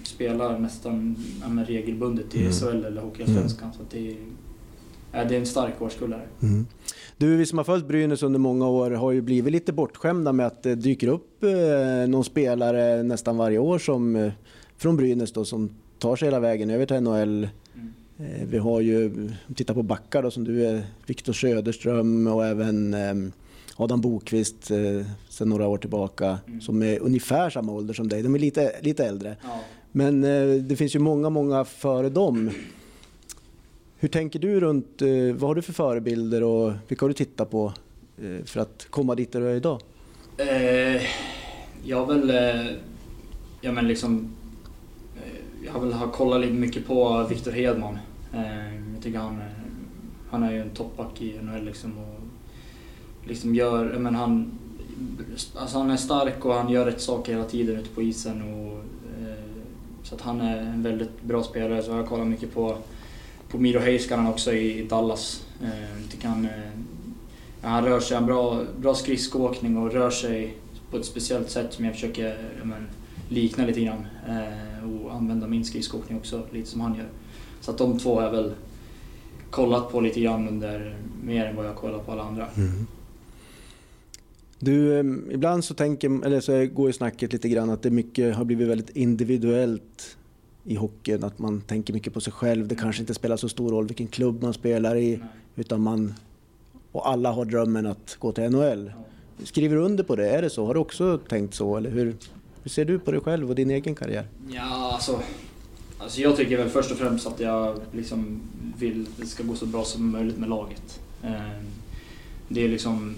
spelar 0.02 0.58
nästan 0.58 1.16
ja, 1.40 1.64
regelbundet 1.66 2.34
i 2.34 2.40
Mm. 2.40 2.52
SHL 2.52 2.84
eller 2.84 3.00
Hockeyallsvenskan. 3.02 3.72
Så 3.72 3.82
att 3.82 3.90
det, 3.90 4.10
är, 4.10 4.16
ja, 5.12 5.24
det 5.24 5.34
är 5.36 5.40
en 5.40 5.46
stark 5.46 5.82
årskull 5.82 6.12
här. 6.12 6.26
Mm. 6.42 6.66
Du, 7.18 7.36
vi 7.36 7.46
som 7.46 7.58
har 7.58 7.64
följt 7.64 7.88
Brynäs 7.88 8.22
under 8.22 8.38
många 8.38 8.68
år 8.68 8.90
har 8.90 9.12
ju 9.12 9.20
blivit 9.20 9.52
lite 9.52 9.72
bortskämda 9.72 10.32
med 10.32 10.46
att 10.46 10.62
det 10.62 10.74
dyker 10.74 11.08
upp 11.08 11.44
eh, 11.44 12.08
någon 12.08 12.24
spelare 12.24 13.02
nästan 13.02 13.36
varje 13.36 13.58
år 13.58 13.78
som, 13.78 14.16
eh, 14.16 14.32
från 14.76 14.96
Brynäs 14.96 15.32
då, 15.32 15.44
som 15.44 15.70
tar 15.98 16.16
sig 16.16 16.26
hela 16.26 16.40
vägen 16.40 16.70
över 16.70 16.86
till 16.86 17.00
NHL. 17.00 17.48
Mm. 17.74 17.92
Eh, 18.18 18.46
vi 18.50 18.58
har 18.58 18.80
ju, 18.80 19.30
titta 19.54 19.74
på 19.74 19.82
backar 19.82 20.22
då 20.22 20.30
som 20.30 20.44
du 20.44 20.66
är, 20.66 20.82
Viktor 21.06 21.32
Söderström 21.32 22.26
och 22.26 22.46
även 22.46 22.94
eh, 22.94 23.32
Adam 23.76 24.00
Bokvist 24.00 24.70
eh, 24.70 25.06
sedan 25.28 25.48
några 25.48 25.66
år 25.68 25.78
tillbaka 25.78 26.38
Mm. 26.46 26.60
som 26.60 26.82
är 26.82 26.98
ungefär 26.98 27.50
samma 27.50 27.72
ålder 27.72 27.94
som 27.94 28.08
dig. 28.08 28.22
De 28.22 28.34
är 28.34 28.38
lite, 28.38 28.72
lite 28.82 29.04
äldre. 29.06 29.36
Ja. 29.42 29.60
Men 29.92 30.24
eh, 30.24 30.62
det 30.62 30.76
finns 30.76 30.94
ju 30.94 30.98
många, 30.98 31.30
många 31.30 31.64
före 31.64 32.08
dem. 32.08 32.50
Hur 34.06 34.10
tänker 34.10 34.38
du 34.38 34.60
runt, 34.60 35.02
eh, 35.02 35.08
vad 35.34 35.50
har 35.50 35.54
du 35.54 35.62
för 35.62 35.72
förebilder 35.72 36.42
och 36.42 36.72
vilka 36.88 37.04
har 37.04 37.08
du 37.08 37.14
tittat 37.14 37.50
på 37.50 37.72
eh, 38.22 38.44
för 38.44 38.60
att 38.60 38.86
komma 38.90 39.14
dit 39.14 39.32
där 39.32 39.40
du 39.40 39.50
är 39.50 39.54
idag? 39.54 39.80
Eh, 40.36 41.02
jag 41.84 41.96
har 41.96 42.06
väl, 42.06 42.30
eh, 42.30 42.72
ja 43.60 43.72
men 43.72 43.88
liksom, 43.88 44.30
eh, 45.16 45.64
jag 45.64 45.72
har 45.72 45.80
väl 45.80 45.92
har 45.92 46.06
kollat 46.06 46.40
lite 46.40 46.52
mycket 46.52 46.86
på 46.86 47.26
Victor 47.30 47.50
Hedman. 47.52 47.98
Eh, 48.34 48.74
jag 48.94 49.02
tycker 49.02 49.18
han, 49.18 49.40
han 50.30 50.42
är 50.42 50.52
ju 50.52 50.60
en 50.60 50.70
toppback 50.70 51.22
i 51.22 51.38
NHL 51.42 51.64
liksom 51.64 51.98
och 51.98 52.20
liksom 53.28 53.54
gör, 53.54 53.92
ja 53.92 53.98
men 53.98 54.14
han, 54.14 54.58
alltså 55.56 55.78
han 55.78 55.90
är 55.90 55.96
stark 55.96 56.44
och 56.44 56.54
han 56.54 56.68
gör 56.68 56.84
rätt 56.84 57.00
saker 57.00 57.32
hela 57.32 57.44
tiden 57.44 57.76
ute 57.76 57.88
på 57.88 58.02
isen 58.02 58.42
och 58.42 58.72
eh, 59.20 59.44
så 60.02 60.14
att 60.14 60.20
han 60.20 60.40
är 60.40 60.58
en 60.58 60.82
väldigt 60.82 61.22
bra 61.22 61.42
spelare 61.42 61.82
så 61.82 61.90
jag 61.90 61.96
har 61.96 62.06
kollat 62.06 62.26
mycket 62.26 62.54
på 62.54 62.76
på 63.48 63.58
Miro 63.58 63.78
Heiskanen 63.78 64.26
också 64.26 64.52
i 64.52 64.86
Dallas. 64.90 65.46
Eh, 65.62 66.28
han, 66.28 66.44
eh, 66.44 66.50
Ja, 67.66 67.68
han 67.68 67.84
rör 67.84 68.00
sig, 68.00 68.14
han 68.14 68.24
har 68.24 68.30
bra, 68.30 68.64
bra 68.80 68.94
skridskoåkning 68.94 69.76
och 69.76 69.92
rör 69.92 70.10
sig 70.10 70.56
på 70.90 70.96
ett 70.96 71.04
speciellt 71.04 71.50
sätt 71.50 71.72
som 71.72 71.84
jag 71.84 71.94
försöker 71.94 72.52
ja, 72.58 72.64
men, 72.64 72.86
likna 73.28 73.66
lite 73.66 73.80
grann. 73.80 74.06
Eh, 74.28 75.04
och 75.04 75.14
använda 75.14 75.46
min 75.46 75.64
skridskoåkning 75.64 76.18
också, 76.18 76.42
lite 76.52 76.70
som 76.70 76.80
han 76.80 76.94
gör. 76.94 77.08
Så 77.60 77.70
att 77.70 77.78
de 77.78 77.98
två 77.98 78.14
har 78.14 78.22
jag 78.22 78.30
väl 78.30 78.52
kollat 79.50 79.92
på 79.92 80.00
lite 80.00 80.20
grann 80.20 80.48
under 80.48 80.96
mer 81.24 81.46
än 81.46 81.56
vad 81.56 81.66
jag 81.66 81.76
kollat 81.76 82.06
på 82.06 82.12
alla 82.12 82.22
andra. 82.22 82.46
Mm. 82.56 82.86
Du, 84.58 84.98
ehm, 84.98 85.30
ibland 85.30 85.64
så, 85.64 85.74
tänker, 85.74 86.26
eller 86.26 86.40
så 86.40 86.66
går 86.66 86.86
ju 86.88 86.92
snacket 86.92 87.32
lite 87.32 87.48
grann 87.48 87.70
att 87.70 87.82
det 87.82 87.90
mycket 87.90 88.36
har 88.36 88.44
blivit 88.44 88.68
väldigt 88.68 88.96
individuellt 88.96 90.16
i 90.66 90.74
hockeyn. 90.76 91.24
Att 91.24 91.38
man 91.38 91.60
tänker 91.60 91.92
mycket 91.92 92.14
på 92.14 92.20
sig 92.20 92.32
själv. 92.32 92.68
Det 92.68 92.74
kanske 92.74 93.02
inte 93.02 93.14
spelar 93.14 93.36
så 93.36 93.48
stor 93.48 93.70
roll 93.70 93.86
vilken 93.86 94.06
klubb 94.06 94.42
man 94.42 94.54
spelar 94.54 94.96
i. 94.96 95.20
Utan 95.56 95.80
man, 95.80 96.14
och 96.92 97.08
alla 97.08 97.32
har 97.32 97.44
drömmen 97.44 97.86
att 97.86 98.16
gå 98.18 98.32
till 98.32 98.50
NHL. 98.50 98.92
Skriver 99.44 99.76
du 99.76 99.82
under 99.82 100.04
på 100.04 100.16
det? 100.16 100.30
Är 100.30 100.42
det 100.42 100.50
så? 100.50 100.66
Har 100.66 100.74
du 100.74 100.80
också 100.80 101.18
tänkt 101.28 101.54
så? 101.54 101.76
Eller 101.76 101.90
hur, 101.90 102.14
hur 102.62 102.70
ser 102.70 102.84
du 102.84 102.98
på 102.98 103.10
dig 103.10 103.20
själv 103.20 103.48
och 103.48 103.54
din 103.54 103.70
egen 103.70 103.94
karriär? 103.94 104.26
Ja, 104.48 104.90
alltså, 104.92 105.20
alltså 105.98 106.20
jag 106.20 106.36
tycker 106.36 106.56
väl 106.56 106.68
först 106.68 106.90
och 106.90 106.96
främst 106.98 107.26
att 107.26 107.40
jag 107.40 107.76
liksom 107.92 108.40
vill 108.78 109.02
att 109.12 109.20
det 109.20 109.26
ska 109.26 109.42
gå 109.42 109.54
så 109.54 109.66
bra 109.66 109.84
som 109.84 110.10
möjligt 110.10 110.38
med 110.38 110.48
laget. 110.48 111.00
Eh, 111.22 111.32
Det 112.48 112.64
är 112.64 112.68
liksom, 112.68 113.14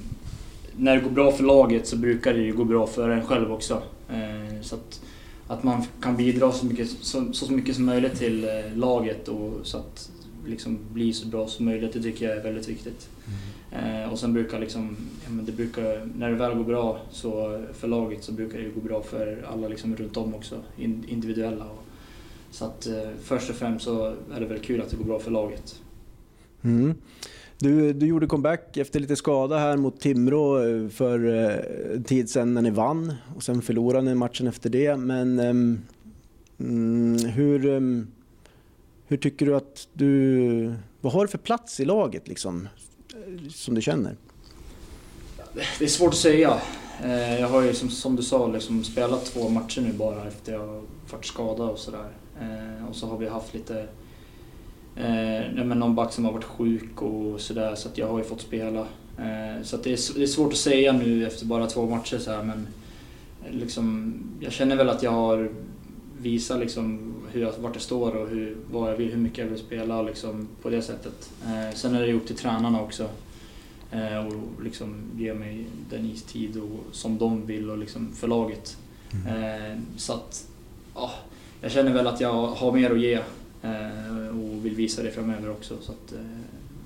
när 0.76 0.96
det 0.96 1.02
går 1.02 1.10
bra 1.10 1.32
för 1.32 1.44
laget 1.44 1.86
så 1.88 1.96
brukar 1.96 2.32
det 2.34 2.40
ju 2.42 2.52
gå 2.56 2.64
bra 2.64 2.86
för 2.86 3.08
en 3.08 3.26
själv 3.26 3.52
också. 3.52 3.82
Eh, 4.10 4.60
Så 4.62 4.74
att, 4.74 5.00
att 5.48 5.62
man 5.62 5.82
kan 6.00 6.16
bidra 6.16 6.52
så 6.52 6.66
mycket, 6.66 6.90
så, 6.90 7.32
så 7.32 7.52
mycket 7.52 7.74
som 7.74 7.84
möjligt 7.84 8.14
till 8.14 8.44
eh, 8.44 8.76
laget 8.76 9.28
och 9.28 9.66
så 9.66 9.78
att 9.78 10.10
liksom 10.46 10.78
bli 10.92 11.12
så 11.12 11.26
bra 11.28 11.48
som 11.48 11.64
möjligt, 11.64 11.92
det 11.92 12.02
tycker 12.02 12.28
jag 12.28 12.38
är 12.38 12.42
väldigt 12.42 12.68
viktigt. 12.68 13.08
Eh, 13.70 14.12
och 14.12 14.18
sen 14.18 14.32
brukar 14.32 14.60
liksom, 14.60 14.96
ja, 15.24 15.30
men 15.30 15.44
det 15.44 15.52
brukar, 15.52 16.08
när 16.16 16.30
det 16.30 16.36
väl 16.36 16.56
går 16.56 16.64
bra 16.64 17.00
så 17.10 17.64
för 17.72 17.88
laget 17.88 18.24
så 18.24 18.32
brukar 18.32 18.58
det 18.58 18.68
gå 18.68 18.80
bra 18.80 19.02
för 19.02 19.46
alla 19.52 19.68
liksom 19.68 19.96
runt 19.96 20.16
om 20.16 20.34
också, 20.34 20.56
in, 20.78 21.04
individuella. 21.08 21.64
Och, 21.64 21.84
så 22.50 22.64
att 22.64 22.86
eh, 22.86 23.08
först 23.22 23.50
och 23.50 23.56
främst 23.56 23.84
så 23.84 24.06
är 24.06 24.40
det 24.40 24.46
väl 24.46 24.58
kul 24.58 24.80
att 24.80 24.90
det 24.90 24.96
går 24.96 25.04
bra 25.04 25.18
för 25.18 25.30
laget. 25.30 25.80
Mm. 26.62 26.94
Du, 27.60 27.92
du 27.92 28.06
gjorde 28.06 28.26
comeback 28.26 28.76
efter 28.76 29.00
lite 29.00 29.16
skada 29.16 29.58
här 29.58 29.76
mot 29.76 30.00
Timrå 30.00 30.64
eh, 30.64 30.88
för 30.88 31.26
eh, 31.26 31.94
en 31.94 32.04
tid 32.04 32.30
sedan 32.30 32.54
när 32.54 32.62
ni 32.62 32.70
vann 32.70 33.14
och 33.36 33.42
sen 33.42 33.62
förlorade 33.62 34.04
ni 34.04 34.14
matchen 34.14 34.46
efter 34.46 34.70
det. 34.70 34.96
Men 34.96 35.38
um, 36.58 37.18
hur, 37.26 37.66
um, 37.66 38.08
hur 39.06 39.16
tycker 39.16 39.46
du 39.46 39.56
att 39.56 39.88
du... 39.92 40.74
Vad 41.00 41.12
har 41.12 41.24
du 41.24 41.28
för 41.28 41.38
plats 41.38 41.80
i 41.80 41.84
laget 41.84 42.28
liksom, 42.28 42.68
eh, 43.14 43.48
som 43.50 43.74
du 43.74 43.82
känner? 43.82 44.16
Det 45.78 45.84
är 45.84 45.88
svårt 45.88 46.12
att 46.12 46.14
säga. 46.14 46.60
Eh, 47.04 47.40
jag 47.40 47.48
har 47.48 47.62
ju 47.62 47.74
som, 47.74 47.90
som 47.90 48.16
du 48.16 48.22
sa 48.22 48.46
liksom 48.46 48.84
spelat 48.84 49.24
två 49.24 49.48
matcher 49.48 49.80
nu 49.80 49.92
bara 49.92 50.28
efter 50.28 50.52
jag 50.52 50.82
varit 51.10 51.24
skadad 51.24 51.70
och 51.70 51.78
sådär. 51.78 52.08
Och 52.88 52.96
så 52.96 53.06
har 53.06 53.18
vi 53.18 53.28
haft 53.28 53.54
lite 53.54 53.86
Eh, 54.98 55.64
men 55.64 55.78
någon 55.78 55.94
back 55.94 56.12
som 56.12 56.24
har 56.24 56.32
varit 56.32 56.44
sjuk 56.44 57.02
och 57.02 57.40
sådär 57.40 57.74
så 57.74 57.88
att 57.88 57.98
jag 57.98 58.08
har 58.08 58.18
ju 58.18 58.24
fått 58.24 58.40
spela. 58.40 58.80
Eh, 59.18 59.62
så 59.62 59.76
att 59.76 59.84
det, 59.84 59.92
är, 59.92 60.14
det 60.14 60.22
är 60.22 60.26
svårt 60.26 60.52
att 60.52 60.58
säga 60.58 60.92
nu 60.92 61.26
efter 61.26 61.46
bara 61.46 61.66
två 61.66 61.86
matcher 61.86 62.18
så 62.18 62.30
här, 62.30 62.42
men 62.42 62.66
liksom, 63.50 64.14
jag 64.40 64.52
känner 64.52 64.76
väl 64.76 64.88
att 64.88 65.02
jag 65.02 65.10
har 65.10 65.50
visat 66.20 66.60
liksom 66.60 67.14
hur 67.32 67.42
jag, 67.42 67.52
vart 67.58 67.74
jag 67.74 67.82
står 67.82 68.16
och 68.16 68.28
hur, 68.28 68.56
vad 68.70 68.90
jag 68.90 68.96
vill, 68.96 69.10
hur 69.10 69.18
mycket 69.18 69.38
jag 69.38 69.46
vill 69.46 69.58
spela 69.58 70.02
liksom, 70.02 70.48
på 70.62 70.70
det 70.70 70.82
sättet. 70.82 71.30
Eh, 71.44 71.76
sen 71.76 71.94
är 71.94 72.06
det 72.06 72.12
upp 72.12 72.26
till 72.26 72.36
tränarna 72.36 72.82
också. 72.82 73.08
Eh, 73.92 74.26
och 74.26 74.62
liksom 74.62 74.96
ge 75.16 75.34
mig 75.34 75.66
den 75.90 76.06
istid 76.06 76.56
och, 76.56 76.94
som 76.94 77.18
de 77.18 77.46
vill 77.46 77.70
och 77.70 77.78
liksom 77.78 78.12
för 78.12 78.28
laget. 78.28 78.76
Mm. 79.12 79.44
Eh, 79.72 79.78
så 79.96 80.12
att, 80.12 80.46
ja, 80.94 81.10
jag 81.60 81.70
känner 81.70 81.92
väl 81.92 82.06
att 82.06 82.20
jag 82.20 82.46
har 82.46 82.72
mer 82.72 82.90
att 82.90 83.00
ge 83.00 83.14
Eh, 83.14 83.22
och 84.30 84.66
vill 84.66 84.74
visa 84.74 85.02
det 85.02 85.10
framöver 85.10 85.50
också. 85.50 85.74
Så 85.80 85.92
att, 85.92 86.12
eh, 86.12 86.20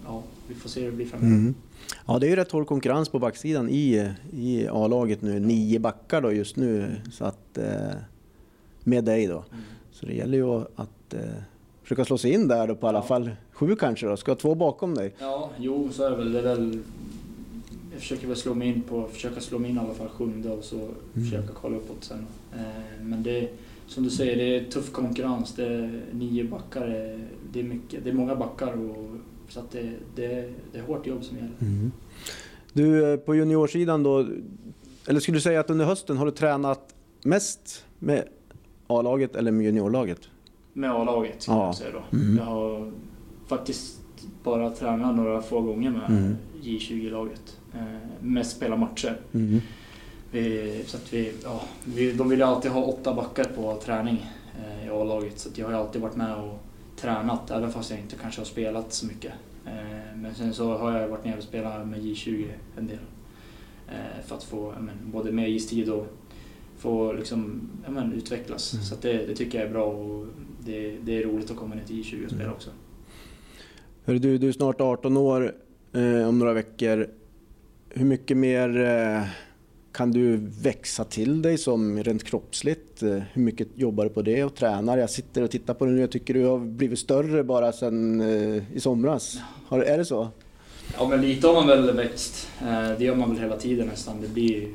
ja, 0.04 0.22
vi 0.48 0.54
får 0.54 0.68
se 0.68 0.80
hur 0.80 0.90
det 0.90 0.96
blir 0.96 1.06
framöver. 1.06 1.34
Mm. 1.34 1.54
Ja, 2.06 2.18
det 2.18 2.26
är 2.26 2.30
ju 2.30 2.36
rätt 2.36 2.52
hård 2.52 2.66
konkurrens 2.66 3.08
på 3.08 3.18
backsidan 3.18 3.68
i, 3.70 4.10
i 4.32 4.68
A-laget 4.68 5.22
nu. 5.22 5.40
Nio 5.40 5.78
backar 5.78 6.20
då 6.20 6.32
just 6.32 6.56
nu 6.56 6.96
så 7.12 7.24
att, 7.24 7.58
eh, 7.58 7.90
med 8.84 9.04
dig 9.04 9.26
då. 9.26 9.44
Mm. 9.52 9.64
Så 9.92 10.06
det 10.06 10.14
gäller 10.14 10.38
ju 10.38 10.64
att 10.76 11.14
försöka 11.82 12.04
slå 12.04 12.18
sig 12.18 12.32
in 12.32 12.48
där 12.48 12.66
då 12.66 12.74
på 12.74 12.88
alla 12.88 12.98
ja. 12.98 13.02
fall 13.02 13.30
sju 13.52 13.76
kanske 13.76 14.06
då. 14.06 14.16
Ska 14.16 14.30
ha 14.30 14.36
två 14.36 14.54
bakom 14.54 14.94
dig? 14.94 15.14
Ja, 15.18 15.50
jo 15.58 15.88
så 15.92 16.04
är 16.04 16.10
det 16.10 16.16
väl. 16.16 16.32
Det 16.32 16.38
är 16.38 16.42
väl 16.42 16.78
jag 17.92 18.00
försöker 18.00 18.26
väl 18.26 18.36
slå 18.36 18.54
mig 18.54 18.68
in 18.68 18.82
på, 18.82 19.08
försöka 19.12 19.40
slå 19.40 19.58
mig 19.58 19.70
in 19.70 19.76
i 19.76 19.80
alla 19.80 19.94
fall 19.94 20.08
sjunde 20.08 20.50
och 20.50 20.64
så 20.64 20.76
mm. 20.76 20.94
försöka 21.14 21.52
kolla 21.60 21.76
uppåt 21.76 22.04
sen. 22.04 22.26
Men 23.00 23.22
det, 23.22 23.48
som 23.86 24.04
du 24.04 24.10
säger, 24.10 24.36
det 24.36 24.56
är 24.56 24.70
tuff 24.70 24.92
konkurrens. 24.92 25.54
Det 25.54 25.64
är 25.64 26.02
nio 26.12 26.44
backar, 26.44 27.18
det 27.52 27.60
är, 27.60 27.64
mycket, 27.64 28.04
det 28.04 28.10
är 28.10 28.14
många 28.14 28.36
backar. 28.36 28.72
Och, 28.72 29.08
så 29.48 29.60
att 29.60 29.70
det, 29.70 29.92
det, 30.16 30.52
det 30.72 30.78
är 30.78 30.82
hårt 30.82 31.06
jobb 31.06 31.24
som 31.24 31.36
gäller. 31.36 31.52
Mm. 31.60 31.92
Du, 32.72 33.12
eh, 33.12 33.16
på 33.16 33.34
juniorsidan 33.34 34.02
då, 34.02 34.26
eller 35.06 35.20
skulle 35.20 35.36
du 35.36 35.40
säga 35.40 35.60
att 35.60 35.70
under 35.70 35.84
hösten 35.84 36.16
har 36.16 36.26
du 36.26 36.32
tränat 36.32 36.94
mest 37.22 37.84
med 37.98 38.24
A-laget 38.86 39.36
eller 39.36 39.52
med 39.52 39.64
juniorlaget? 39.64 40.28
Med 40.72 40.90
A-laget 40.90 41.42
skulle 41.42 41.56
ja. 41.56 41.66
jag 41.66 41.74
säga 41.74 41.90
då. 41.92 42.16
Mm. 42.16 42.36
Jag 42.36 42.44
har 42.44 42.92
faktiskt 43.46 43.98
bara 44.42 44.70
tränat 44.70 45.16
några 45.16 45.42
få 45.42 45.60
gånger 45.60 45.90
med 45.90 46.10
mm. 46.10 46.36
J20-laget. 46.62 47.58
Eh, 47.74 47.80
mest 48.20 48.56
spela 48.56 48.76
matcher. 48.76 49.20
Mm. 49.32 49.60
Vi, 50.32 50.82
så 50.86 50.96
att 50.96 51.12
vi, 51.12 51.32
ja, 51.44 51.62
vi, 51.84 52.12
de 52.12 52.28
vill 52.28 52.38
ju 52.38 52.44
alltid 52.44 52.70
ha 52.70 52.82
åtta 52.82 53.14
backar 53.14 53.44
på 53.44 53.80
träning 53.84 54.26
eh, 54.58 54.86
i 54.86 54.90
A-laget 54.90 55.38
så 55.38 55.48
jag 55.54 55.66
har 55.66 55.72
alltid 55.72 56.02
varit 56.02 56.16
med 56.16 56.36
och 56.36 56.58
tränat 56.96 57.50
även 57.50 57.72
fast 57.72 57.90
jag 57.90 58.00
inte 58.00 58.16
kanske 58.16 58.40
har 58.40 58.46
spelat 58.46 58.92
så 58.92 59.06
mycket. 59.06 59.32
Eh, 59.66 60.16
men 60.16 60.34
sen 60.34 60.54
så 60.54 60.76
har 60.76 60.98
jag 60.98 61.08
varit 61.08 61.24
nere 61.24 61.36
och 61.36 61.42
spelat 61.42 61.88
med 61.88 62.00
J20 62.00 62.48
en 62.78 62.86
del. 62.86 62.98
Eh, 63.88 64.26
för 64.26 64.36
att 64.36 64.44
få 64.44 64.74
men, 64.80 64.94
både 65.04 65.32
mer 65.32 65.48
istid 65.48 65.90
och 65.90 66.06
få 66.78 67.12
liksom, 67.12 67.70
men, 67.88 68.12
utvecklas. 68.12 68.72
Mm. 68.72 68.84
Så 68.84 68.94
det, 69.00 69.26
det, 69.26 69.34
tycker 69.34 69.58
jag 69.58 69.68
är 69.68 69.72
bra 69.72 69.84
och 69.84 70.26
det, 70.64 70.96
det, 71.02 71.18
är 71.18 71.22
roligt 71.22 71.50
att 71.50 71.56
komma 71.56 71.74
ner 71.74 71.84
till 71.84 72.02
J20 72.02 72.24
och 72.24 72.30
spela 72.30 72.42
mm. 72.42 72.54
också. 72.54 72.70
Hör 74.04 74.14
du, 74.14 74.38
du 74.38 74.48
är 74.48 74.52
snart 74.52 74.80
18 74.80 75.16
år 75.16 75.54
eh, 75.92 76.28
om 76.28 76.38
några 76.38 76.52
veckor. 76.52 77.08
Hur 77.88 78.04
mycket 78.04 78.36
mer 78.36 78.80
eh, 78.80 79.22
kan 79.92 80.10
du 80.10 80.36
växa 80.62 81.04
till 81.04 81.42
dig 81.42 81.58
som 81.58 82.02
rent 82.02 82.24
kroppsligt? 82.24 83.02
Eh, 83.02 83.18
hur 83.32 83.42
mycket 83.42 83.68
jobbar 83.74 84.04
du 84.04 84.10
på 84.10 84.22
det 84.22 84.44
och 84.44 84.54
tränar? 84.54 84.98
Jag 84.98 85.10
sitter 85.10 85.42
och 85.42 85.50
tittar 85.50 85.74
på 85.74 85.84
dig 85.84 85.94
nu. 85.94 86.00
Jag 86.00 86.10
tycker 86.10 86.34
du 86.34 86.46
har 86.46 86.58
blivit 86.58 86.98
större 86.98 87.44
bara 87.44 87.72
sedan 87.72 88.20
eh, 88.20 88.76
i 88.76 88.80
somras. 88.80 89.38
Har, 89.66 89.80
är 89.80 89.98
det 89.98 90.04
så? 90.04 90.28
Ja, 90.98 91.08
men 91.08 91.20
lite 91.20 91.46
har 91.46 91.54
man 91.54 91.66
väl 91.66 91.96
växt. 91.96 92.48
Eh, 92.60 92.90
det 92.98 93.04
gör 93.04 93.14
man 93.14 93.30
väl 93.30 93.38
hela 93.38 93.56
tiden 93.56 93.86
nästan. 93.86 94.20
Det 94.20 94.28
blir 94.28 94.68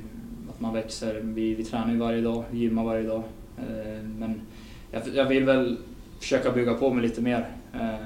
att 0.49 0.59
man 0.59 0.73
växer. 0.73 1.21
Vi, 1.23 1.55
vi 1.55 1.63
tränar 1.63 1.91
ju 1.91 1.97
varje 1.97 2.21
dag, 2.21 2.43
vi 2.51 2.59
gymmar 2.59 2.83
varje 2.83 3.07
dag. 3.07 3.23
Men 4.19 4.41
jag, 4.91 5.01
jag 5.13 5.25
vill 5.25 5.43
väl 5.43 5.77
försöka 6.19 6.51
bygga 6.51 6.73
på 6.73 6.93
mig 6.93 7.03
lite 7.03 7.21
mer. 7.21 7.49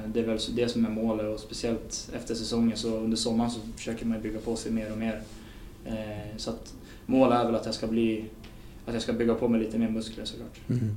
Det 0.05 0.19
är 0.19 0.23
väl 0.23 0.39
det 0.55 0.67
som 0.67 0.85
är 0.85 0.89
målet 0.89 1.33
och 1.33 1.39
speciellt 1.39 2.09
efter 2.15 2.35
säsongen 2.35 2.77
så 2.77 2.97
under 2.97 3.17
sommaren 3.17 3.51
så 3.51 3.59
försöker 3.75 4.05
man 4.05 4.21
bygga 4.21 4.39
på 4.39 4.55
sig 4.55 4.71
mer 4.71 4.91
och 4.91 4.97
mer. 4.97 5.21
Så 6.37 6.49
att 6.49 6.73
mål 7.11 7.31
är 7.31 7.45
väl 7.45 7.55
att 7.55 7.65
jag 7.65 7.75
ska 7.75 7.87
bli 7.87 8.25
att 8.85 8.93
jag 8.93 9.03
ska 9.03 9.13
bygga 9.13 9.35
på 9.35 9.47
mig 9.47 9.59
lite 9.59 9.77
mer 9.77 9.89
muskler 9.89 10.25
såklart. 10.25 10.59
Mm. 10.69 10.95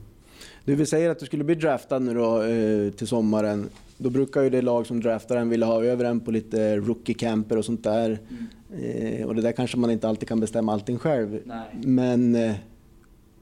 Du 0.64 0.74
vill 0.74 0.86
säga 0.86 1.10
att 1.10 1.18
du 1.18 1.26
skulle 1.26 1.44
bli 1.44 1.54
draftad 1.54 1.98
nu 1.98 2.14
då 2.14 2.42
eh, 2.42 2.90
till 2.90 3.06
sommaren. 3.06 3.68
Då 3.98 4.10
brukar 4.10 4.42
ju 4.42 4.50
det 4.50 4.62
lag 4.62 4.86
som 4.86 5.00
draftar 5.00 5.36
en 5.36 5.48
vilja 5.48 5.66
ha 5.66 5.84
över 5.84 6.04
en 6.04 6.20
på 6.20 6.30
lite 6.30 6.76
rookie 6.76 7.14
camper 7.14 7.56
och 7.56 7.64
sånt 7.64 7.84
där. 7.84 8.18
Mm. 8.30 9.20
Eh, 9.20 9.26
och 9.26 9.34
det 9.34 9.42
där 9.42 9.52
kanske 9.52 9.76
man 9.76 9.90
inte 9.90 10.08
alltid 10.08 10.28
kan 10.28 10.40
bestämma 10.40 10.72
allting 10.72 10.98
själv. 10.98 11.40
Nej. 11.44 11.68
Men 11.82 12.34
eh, 12.34 12.54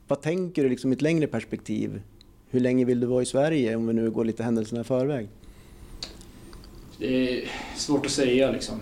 vad 0.09 0.21
tänker 0.21 0.63
du 0.63 0.69
liksom 0.69 0.93
i 0.93 0.95
ett 0.95 1.03
längre 1.03 1.27
perspektiv? 1.27 2.01
Hur 2.51 2.61
länge 2.61 2.85
vill 2.85 3.01
du 3.01 3.07
vara 3.07 3.23
i 3.23 3.27
Sverige 3.27 3.77
om 3.77 3.87
vi 3.87 3.95
nu 3.95 4.11
går 4.11 4.25
lite 4.25 4.43
händelserna 4.43 4.81
i 4.81 4.85
förväg? 4.85 5.29
Det 6.99 7.41
är 7.41 7.49
svårt 7.77 8.07
att 8.07 8.13
säga 8.13 8.51
liksom. 8.51 8.81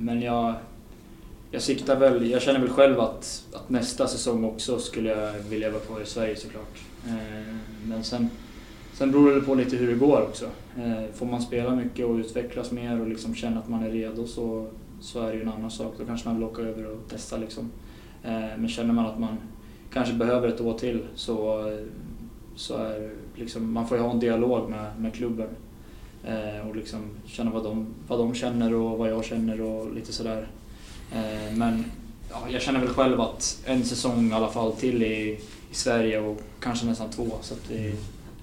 Men 0.00 0.22
jag 0.22 0.54
jag 1.50 1.62
siktar 1.62 1.96
väl, 1.96 2.30
jag 2.30 2.42
känner 2.42 2.60
väl 2.60 2.68
själv 2.68 3.00
att, 3.00 3.44
att 3.52 3.70
nästa 3.70 4.06
säsong 4.06 4.44
också 4.44 4.78
skulle 4.78 5.08
jag 5.08 5.32
vilja 5.32 5.70
vara 5.70 5.80
kvar 5.80 6.00
i 6.00 6.06
Sverige 6.06 6.36
såklart. 6.36 6.78
Eh, 7.06 7.54
men 7.88 8.04
sen, 8.04 8.30
sen 8.92 9.12
beror 9.12 9.34
det 9.34 9.40
på 9.40 9.54
lite 9.54 9.76
hur 9.76 9.88
det 9.88 9.94
går 9.94 10.22
också. 10.22 10.44
Eh, 10.76 11.14
får 11.14 11.26
man 11.26 11.42
spela 11.42 11.74
mycket 11.74 12.06
och 12.06 12.16
utvecklas 12.16 12.70
mer 12.70 13.00
och 13.00 13.08
liksom 13.08 13.34
känna 13.34 13.58
att 13.58 13.68
man 13.68 13.82
är 13.82 13.90
redo 13.90 14.26
så, 14.26 14.66
så 15.00 15.22
är 15.22 15.30
det 15.30 15.34
ju 15.34 15.42
en 15.42 15.48
annan 15.48 15.70
sak. 15.70 15.94
Då 15.98 16.04
kanske 16.04 16.28
man 16.28 16.36
vill 16.36 16.44
åka 16.44 16.62
över 16.62 16.86
och 16.86 17.08
testa 17.10 17.36
liksom. 17.36 17.70
Eh, 18.24 18.56
men 18.56 18.68
känner 18.68 18.92
man 18.94 19.06
att 19.06 19.18
man 19.18 19.36
kanske 19.92 20.14
behöver 20.14 20.48
ett 20.48 20.60
år 20.60 20.78
till 20.78 21.00
så, 21.14 21.64
så 22.56 22.76
är 22.76 23.10
liksom, 23.34 23.72
man 23.72 23.88
får 23.88 23.96
ju 23.96 24.02
ha 24.02 24.10
en 24.10 24.20
dialog 24.20 24.70
med, 24.70 25.00
med 25.00 25.14
klubben. 25.14 25.48
Eh, 26.24 26.68
och 26.68 26.76
liksom 26.76 27.00
känna 27.26 27.50
vad 27.50 27.64
de, 27.64 27.86
vad 28.08 28.18
de 28.18 28.34
känner 28.34 28.74
och 28.74 28.98
vad 28.98 29.10
jag 29.10 29.24
känner 29.24 29.60
och 29.60 29.94
lite 29.94 30.12
sådär. 30.12 30.48
Eh, 31.12 31.56
men 31.56 31.84
ja, 32.30 32.46
jag 32.50 32.62
känner 32.62 32.80
väl 32.80 32.88
själv 32.88 33.20
att 33.20 33.62
en 33.64 33.84
säsong 33.84 34.30
i 34.30 34.32
alla 34.32 34.48
fall 34.48 34.72
till 34.72 35.02
i, 35.02 35.40
i 35.70 35.74
Sverige 35.74 36.20
och 36.20 36.40
kanske 36.60 36.86
nästan 36.86 37.10
två. 37.10 37.26
Så 37.40 37.54
det, 37.68 37.88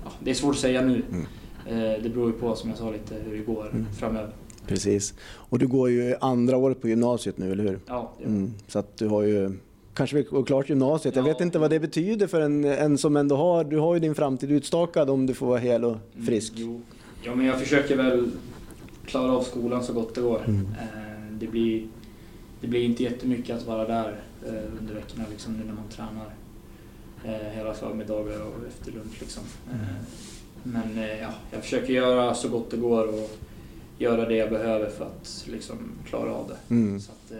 ja, 0.03 0.11
det 0.19 0.29
är 0.29 0.35
svårt 0.35 0.55
att 0.55 0.61
säga 0.61 0.81
nu. 0.81 1.03
Mm. 1.11 1.25
Eh, 1.65 2.03
det 2.03 2.09
beror 2.09 2.27
ju 2.27 2.33
på, 2.33 2.55
som 2.55 2.69
jag 2.69 2.79
sa, 2.79 2.91
lite 2.91 3.15
hur 3.25 3.37
det 3.37 3.43
går 3.43 3.69
mm. 3.69 3.85
framöver. 3.99 4.33
Precis. 4.67 5.13
Och 5.23 5.59
du 5.59 5.67
går 5.67 5.89
ju 5.89 6.15
andra 6.21 6.57
året 6.57 6.81
på 6.81 6.87
gymnasiet 6.87 7.37
nu, 7.37 7.51
eller 7.51 7.63
hur? 7.63 7.79
Ja, 7.87 8.11
mm. 8.25 8.53
Så 8.67 8.79
att 8.79 8.97
du 8.97 9.07
har 9.07 9.23
ju 9.23 9.51
kanske 9.93 10.21
går 10.23 10.43
klart 10.43 10.69
gymnasiet. 10.69 11.15
Ja. 11.15 11.21
Jag 11.21 11.27
vet 11.27 11.41
inte 11.41 11.59
vad 11.59 11.69
det 11.69 11.79
betyder 11.79 12.27
för 12.27 12.41
en, 12.41 12.65
en 12.65 12.97
som 12.97 13.17
ändå 13.17 13.35
har, 13.35 13.63
du 13.63 13.77
har 13.77 13.93
ju 13.93 13.99
din 13.99 14.15
framtid 14.15 14.51
utstakad 14.51 15.09
om 15.09 15.25
du 15.25 15.33
får 15.33 15.47
vara 15.47 15.59
hel 15.59 15.85
och 15.85 15.97
mm, 16.15 16.25
frisk. 16.25 16.57
Mm, 16.57 16.81
ja, 17.21 17.35
men 17.35 17.45
jag 17.45 17.59
försöker 17.59 17.97
väl 17.97 18.31
klara 19.05 19.31
av 19.31 19.43
skolan 19.43 19.83
så 19.83 19.93
gott 19.93 20.15
det 20.15 20.21
går. 20.21 20.41
Mm. 20.47 20.61
Eh, 20.61 21.37
det 21.39 21.47
blir 21.47 21.87
det 22.61 22.67
blir 22.67 22.83
inte 22.83 23.03
jättemycket 23.03 23.55
att 23.55 23.65
vara 23.65 23.87
där 23.87 24.19
eh, 24.45 24.79
under 24.81 24.93
veckorna 24.93 25.25
liksom, 25.31 25.53
nu 25.53 25.63
när 25.65 25.73
man 25.73 25.89
tränar 25.89 26.33
eh, 27.25 27.51
hela 27.57 27.73
förmiddagar 27.73 28.41
och 28.41 28.67
efter 28.67 28.91
lunch. 28.91 29.17
Liksom. 29.19 29.43
Mm. 29.71 29.79
Eh, 29.81 29.95
men 30.63 30.97
ja, 31.21 31.29
jag 31.51 31.63
försöker 31.63 31.93
göra 31.93 32.35
så 32.35 32.49
gott 32.49 32.71
det 32.71 32.77
går 32.77 33.07
och 33.07 33.29
göra 33.97 34.29
det 34.29 34.35
jag 34.35 34.49
behöver 34.49 34.89
för 34.89 35.05
att 35.05 35.45
liksom, 35.51 35.77
klara 36.05 36.33
av 36.33 36.47
det. 36.47 36.75
Mm. 36.75 36.99
Så 36.99 37.11
att, 37.11 37.31
eh, 37.31 37.37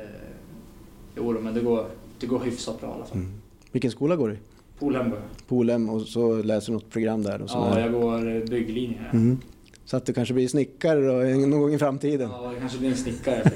jo, 1.15 1.39
men 1.41 1.53
det 1.53 1.61
går, 1.61 1.87
det 2.19 2.27
går 2.27 2.39
hyfsat 2.39 2.81
bra 2.81 2.89
i 2.89 2.93
alla 2.93 3.05
fall. 3.05 3.17
Mm. 3.17 3.31
Vilken 3.71 3.91
skola 3.91 4.15
går 4.15 4.27
du 4.27 4.33
i? 4.33 4.37
Polhem 4.79 5.09
går 5.09 5.19
jag. 5.19 5.47
Polhem 5.47 5.89
och 5.89 6.01
så 6.01 6.35
läser 6.41 6.67
du 6.67 6.73
något 6.73 6.89
program 6.89 7.23
där? 7.23 7.41
Och 7.41 7.49
så 7.49 7.57
ja, 7.57 7.79
jag 7.79 7.91
går 7.91 8.35
eh, 8.35 8.43
bygglinje. 8.43 9.05
Mm. 9.13 9.37
Så 9.85 9.97
att 9.97 10.05
du 10.05 10.13
kanske 10.13 10.33
blir 10.33 10.47
snickare 10.47 10.99
då, 10.99 11.37
någon 11.47 11.59
gång 11.61 11.73
i 11.73 11.77
framtiden? 11.77 12.29
Ja, 12.29 12.51
det 12.53 12.59
kanske 12.59 12.77
blir 12.77 12.89
en 12.89 12.97
snickare. 12.97 13.51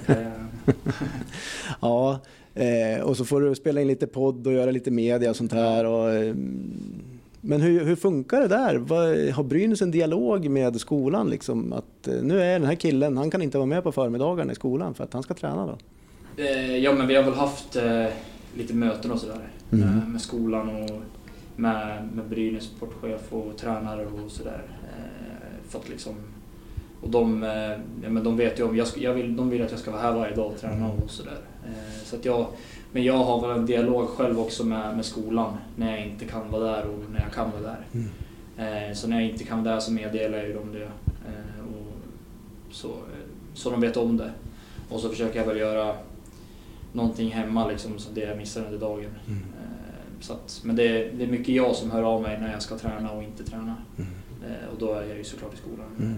ja, 1.82 2.20
eh, 2.54 3.02
och 3.04 3.18
så 3.18 3.26
får 3.26 3.42
du 3.42 3.56
spela 3.56 3.82
in 3.82 3.88
lite 3.88 4.08
podd 4.08 4.48
och 4.48 4.54
göra 4.54 4.72
lite 4.72 4.92
media 4.92 5.30
och 5.30 5.36
sånt 5.36 5.54
här. 5.54 5.86
Och, 5.86 6.10
eh, 6.14 6.36
Men 7.42 7.62
hur, 7.62 7.86
hur 7.86 7.96
funkar 7.96 8.42
det 8.42 8.48
där? 8.48 9.32
Har 9.32 9.44
Brynäs 9.44 9.82
en 9.82 9.92
dialog 9.92 10.50
med 10.50 10.80
skolan? 10.80 11.30
Liksom, 11.30 11.74
att 11.74 12.08
eh, 12.08 12.22
nu 12.22 12.42
är 12.42 12.60
den 12.60 12.68
här 12.68 12.76
killen, 12.76 13.18
han 13.18 13.32
kan 13.32 13.42
inte 13.42 13.58
vara 13.58 13.66
med 13.66 13.84
på 13.84 13.92
förmiddagarna 13.92 14.52
i 14.52 14.56
skolan 14.56 14.94
för 14.94 15.04
att 15.04 15.14
han 15.14 15.24
ska 15.24 15.34
träna 15.34 15.66
då? 15.66 15.78
Ja, 16.82 16.94
men 16.94 17.08
vi 17.08 17.16
har 17.16 17.24
väl 17.24 17.34
haft 17.34 17.78
lite 18.58 18.74
möten 18.74 19.12
och 19.12 19.20
sådär 19.20 19.50
Mm. 19.72 20.12
med 20.12 20.22
skolan 20.22 20.70
och 20.70 21.02
med, 21.56 22.10
med 22.14 22.26
Brynäs 22.30 22.64
sportchef 22.64 23.34
och 23.34 23.58
tränare 23.58 24.06
och 24.06 24.32
sådär. 24.32 24.62
Eh, 24.84 25.70
för 25.70 25.80
att 25.80 25.90
liksom, 25.90 26.16
och 27.02 27.10
de, 27.10 27.44
eh, 27.44 27.72
ja, 28.04 28.10
men 28.10 28.24
de 28.24 28.38
vet 28.38 28.60
ju 28.60 28.64
om, 28.64 28.78
jag, 28.78 28.88
jag 28.96 29.14
vill, 29.14 29.36
de 29.36 29.50
vill 29.50 29.64
att 29.64 29.72
jag 29.72 29.80
ska 29.80 29.92
vara 29.92 30.02
här 30.02 30.14
varje 30.14 30.36
dag 30.36 30.52
och 30.52 30.60
träna 30.60 30.92
och 30.92 31.10
sådär. 31.10 31.40
Eh, 31.66 32.04
så 32.04 32.16
att 32.16 32.26
jag, 32.26 32.48
men 32.92 33.04
jag 33.04 33.18
har 33.18 33.42
väl 33.42 33.58
en 33.58 33.66
dialog 33.66 34.10
själv 34.10 34.40
också 34.40 34.66
med, 34.66 34.96
med 34.96 35.06
skolan 35.06 35.58
när 35.76 35.92
jag 35.92 36.08
inte 36.08 36.26
kan 36.26 36.52
vara 36.52 36.64
där 36.64 36.86
och 36.86 37.00
när 37.12 37.22
jag 37.22 37.34
kan 37.34 37.52
vara 37.52 37.62
där. 37.62 37.86
Eh, 38.58 38.94
så 38.94 39.08
när 39.08 39.22
jag 39.22 39.30
inte 39.30 39.44
kan 39.44 39.64
vara 39.64 39.74
där 39.74 39.82
så 39.82 39.92
meddelar 39.92 40.38
jag 40.38 40.48
ju 40.48 40.54
dem 40.54 40.74
det. 40.74 40.86
Och 41.62 41.94
så, 42.72 42.92
så 43.54 43.70
de 43.70 43.82
vet 43.82 43.98
om 43.98 44.18
det. 44.18 44.32
Och 44.90 45.00
så 45.00 45.10
försöker 45.10 45.40
jag 45.40 45.48
väl 45.48 45.58
göra 45.58 45.96
någonting 46.94 47.32
hemma 47.32 47.68
liksom, 47.68 48.00
så 48.00 48.12
det 48.14 48.22
jag 48.22 48.38
missar 48.38 48.66
under 48.66 48.80
dagen. 48.80 49.12
Eh, 49.30 50.20
så 50.20 50.34
att, 50.34 50.62
men 50.64 50.76
det 50.76 50.88
är, 50.88 51.12
det 51.18 51.24
är 51.24 51.28
mycket 51.28 51.56
jag 51.56 51.76
som 51.76 51.92
hör 51.92 52.04
av 52.04 52.22
mig 52.22 52.40
när 52.42 52.52
jag 52.52 52.62
ska 52.62 52.78
träna 52.78 53.12
och 53.12 53.24
inte 53.24 53.44
träna. 53.44 53.76
Eh, 54.44 54.74
och 54.74 54.80
då 54.80 54.94
är 54.94 55.04
jag 55.04 55.18
ju 55.18 55.24
såklart 55.24 55.54
i 55.54 55.58
skolan. 55.58 56.18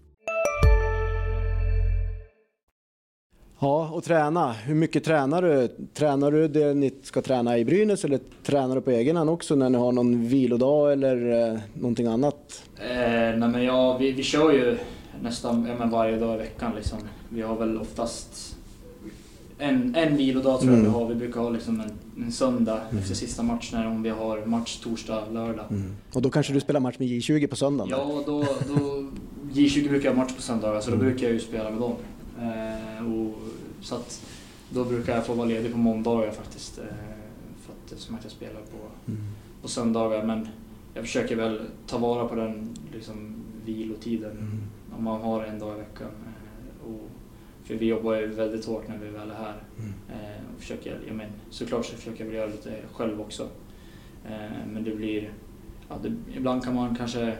Ja, 3.63 3.89
och 3.93 4.03
träna. 4.03 4.51
Hur 4.51 4.75
mycket 4.75 5.03
tränar 5.03 5.41
du? 5.41 5.67
Tränar 5.93 6.31
du 6.31 6.47
det 6.47 6.73
ni 6.73 6.91
ska 7.03 7.21
träna 7.21 7.57
i 7.57 7.65
Brynäs 7.65 8.05
eller 8.05 8.19
tränar 8.43 8.75
du 8.75 8.81
på 8.81 8.91
egen 8.91 9.15
hand 9.15 9.29
också 9.29 9.55
när 9.55 9.69
ni 9.69 9.77
har 9.77 9.91
någon 9.91 10.27
vilodag 10.27 10.91
eller 10.93 11.49
eh, 11.53 11.59
någonting 11.73 12.07
annat? 12.07 12.63
Eh, 12.79 12.97
nej 13.37 13.37
men 13.49 13.63
ja, 13.63 13.97
vi, 13.97 14.11
vi 14.11 14.23
kör 14.23 14.51
ju 14.51 14.77
nästan 15.23 15.65
ja, 15.69 15.75
men 15.79 15.89
varje 15.89 16.17
dag 16.17 16.35
i 16.35 16.37
veckan. 16.37 16.71
Liksom. 16.75 16.97
Vi 17.29 17.41
har 17.41 17.55
väl 17.55 17.77
oftast 17.77 18.55
en, 19.59 19.95
en 19.95 20.17
vilodag 20.17 20.59
tror 20.59 20.71
jag 20.73 20.79
Mm. 20.79 20.91
vi 20.93 20.99
har. 20.99 21.07
Vi 21.09 21.15
brukar 21.15 21.41
ha 21.41 21.49
liksom 21.49 21.81
en, 21.81 22.23
en 22.25 22.31
söndag 22.31 22.79
efter 22.99 23.15
sista 23.15 23.43
matchen 23.43 23.87
om 23.87 24.03
vi 24.03 24.09
har 24.09 24.45
match 24.45 24.77
torsdag, 24.83 25.23
lördag. 25.31 25.65
Och 26.13 26.21
då 26.21 26.29
kanske 26.29 26.53
du 26.53 26.59
spelar 26.59 26.79
match 26.79 26.95
med 26.99 27.07
J20 27.07 27.47
på 27.47 27.55
söndagen? 27.55 27.89
Ja, 27.91 28.23
då, 28.25 28.43
då, 28.67 29.09
J20 29.53 29.89
brukar 29.89 30.09
jag 30.09 30.15
ha 30.15 30.23
match 30.23 30.33
på 30.35 30.41
söndagar 30.41 30.81
så 30.81 30.89
då 30.91 30.95
Mm. 30.95 31.07
brukar 31.07 31.23
jag 31.27 31.33
ju 31.33 31.39
spela 31.39 31.69
med 31.69 31.79
dem. 31.79 31.93
Eh, 32.41 33.13
och, 33.13 33.33
så 33.81 33.95
att 33.95 34.27
då 34.69 34.85
brukar 34.85 35.15
jag 35.15 35.25
få 35.25 35.33
vara 35.33 35.47
ledig 35.47 35.71
på 35.71 35.77
måndagar 35.77 36.31
faktiskt. 36.31 36.77
Eh, 36.79 36.85
för 37.61 37.73
att, 37.73 37.91
eftersom 37.91 38.15
att 38.15 38.23
jag 38.23 38.31
spelar 38.31 38.61
på, 38.61 39.11
Mm. 39.11 39.21
på 39.61 39.67
söndagar. 39.67 40.23
Men 40.25 40.47
jag 40.93 41.03
försöker 41.03 41.35
väl 41.35 41.61
ta 41.87 41.97
vara 41.97 42.27
på 42.27 42.35
den 42.35 42.75
liksom, 42.93 43.35
vilotiden 43.65 44.31
Mm. 44.31 44.59
om 44.97 45.03
man 45.03 45.21
har 45.21 45.43
en 45.43 45.59
dag 45.59 45.75
i 45.75 45.79
veckan. 45.79 46.07
Eh, 46.25 46.87
och, 46.91 47.09
för 47.63 47.75
vi 47.75 47.85
jobbar 47.85 48.15
ju 48.15 48.27
väldigt 48.27 48.65
hårt 48.65 48.87
när 48.87 48.97
vi 48.97 49.09
väl 49.09 49.29
är 49.29 49.35
här. 49.35 49.55
Mm. 49.79 49.93
Eh, 50.09 50.41
och 50.55 50.61
försöker, 50.61 50.99
jag 51.07 51.15
men, 51.15 51.29
såklart 51.49 51.85
så 51.85 51.95
försöker 51.95 52.19
jag 52.19 52.25
väl 52.25 52.35
göra 52.35 52.47
lite 52.47 52.73
själv 52.93 53.21
också. 53.21 53.43
Eh, 54.25 54.67
men 54.73 54.83
det 54.83 54.95
blir, 54.95 55.33
ja, 55.89 55.95
det, 56.03 56.15
ibland 56.37 56.63
kan 56.63 56.75
man 56.75 56.95
kanske 56.95 57.37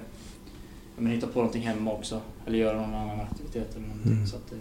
men 0.97 1.11
hitta 1.11 1.27
på 1.27 1.39
någonting 1.39 1.61
hemma 1.61 1.91
också. 1.91 2.21
Eller 2.47 2.57
göra 2.57 2.81
någon 2.81 2.95
annan 2.95 3.19
aktivitet 3.19 3.75
eller 3.75 3.87
någonting. 3.87 4.11
Mm. 4.11 4.27
Så 4.27 4.35
att, 4.35 4.51
eh, 4.51 4.57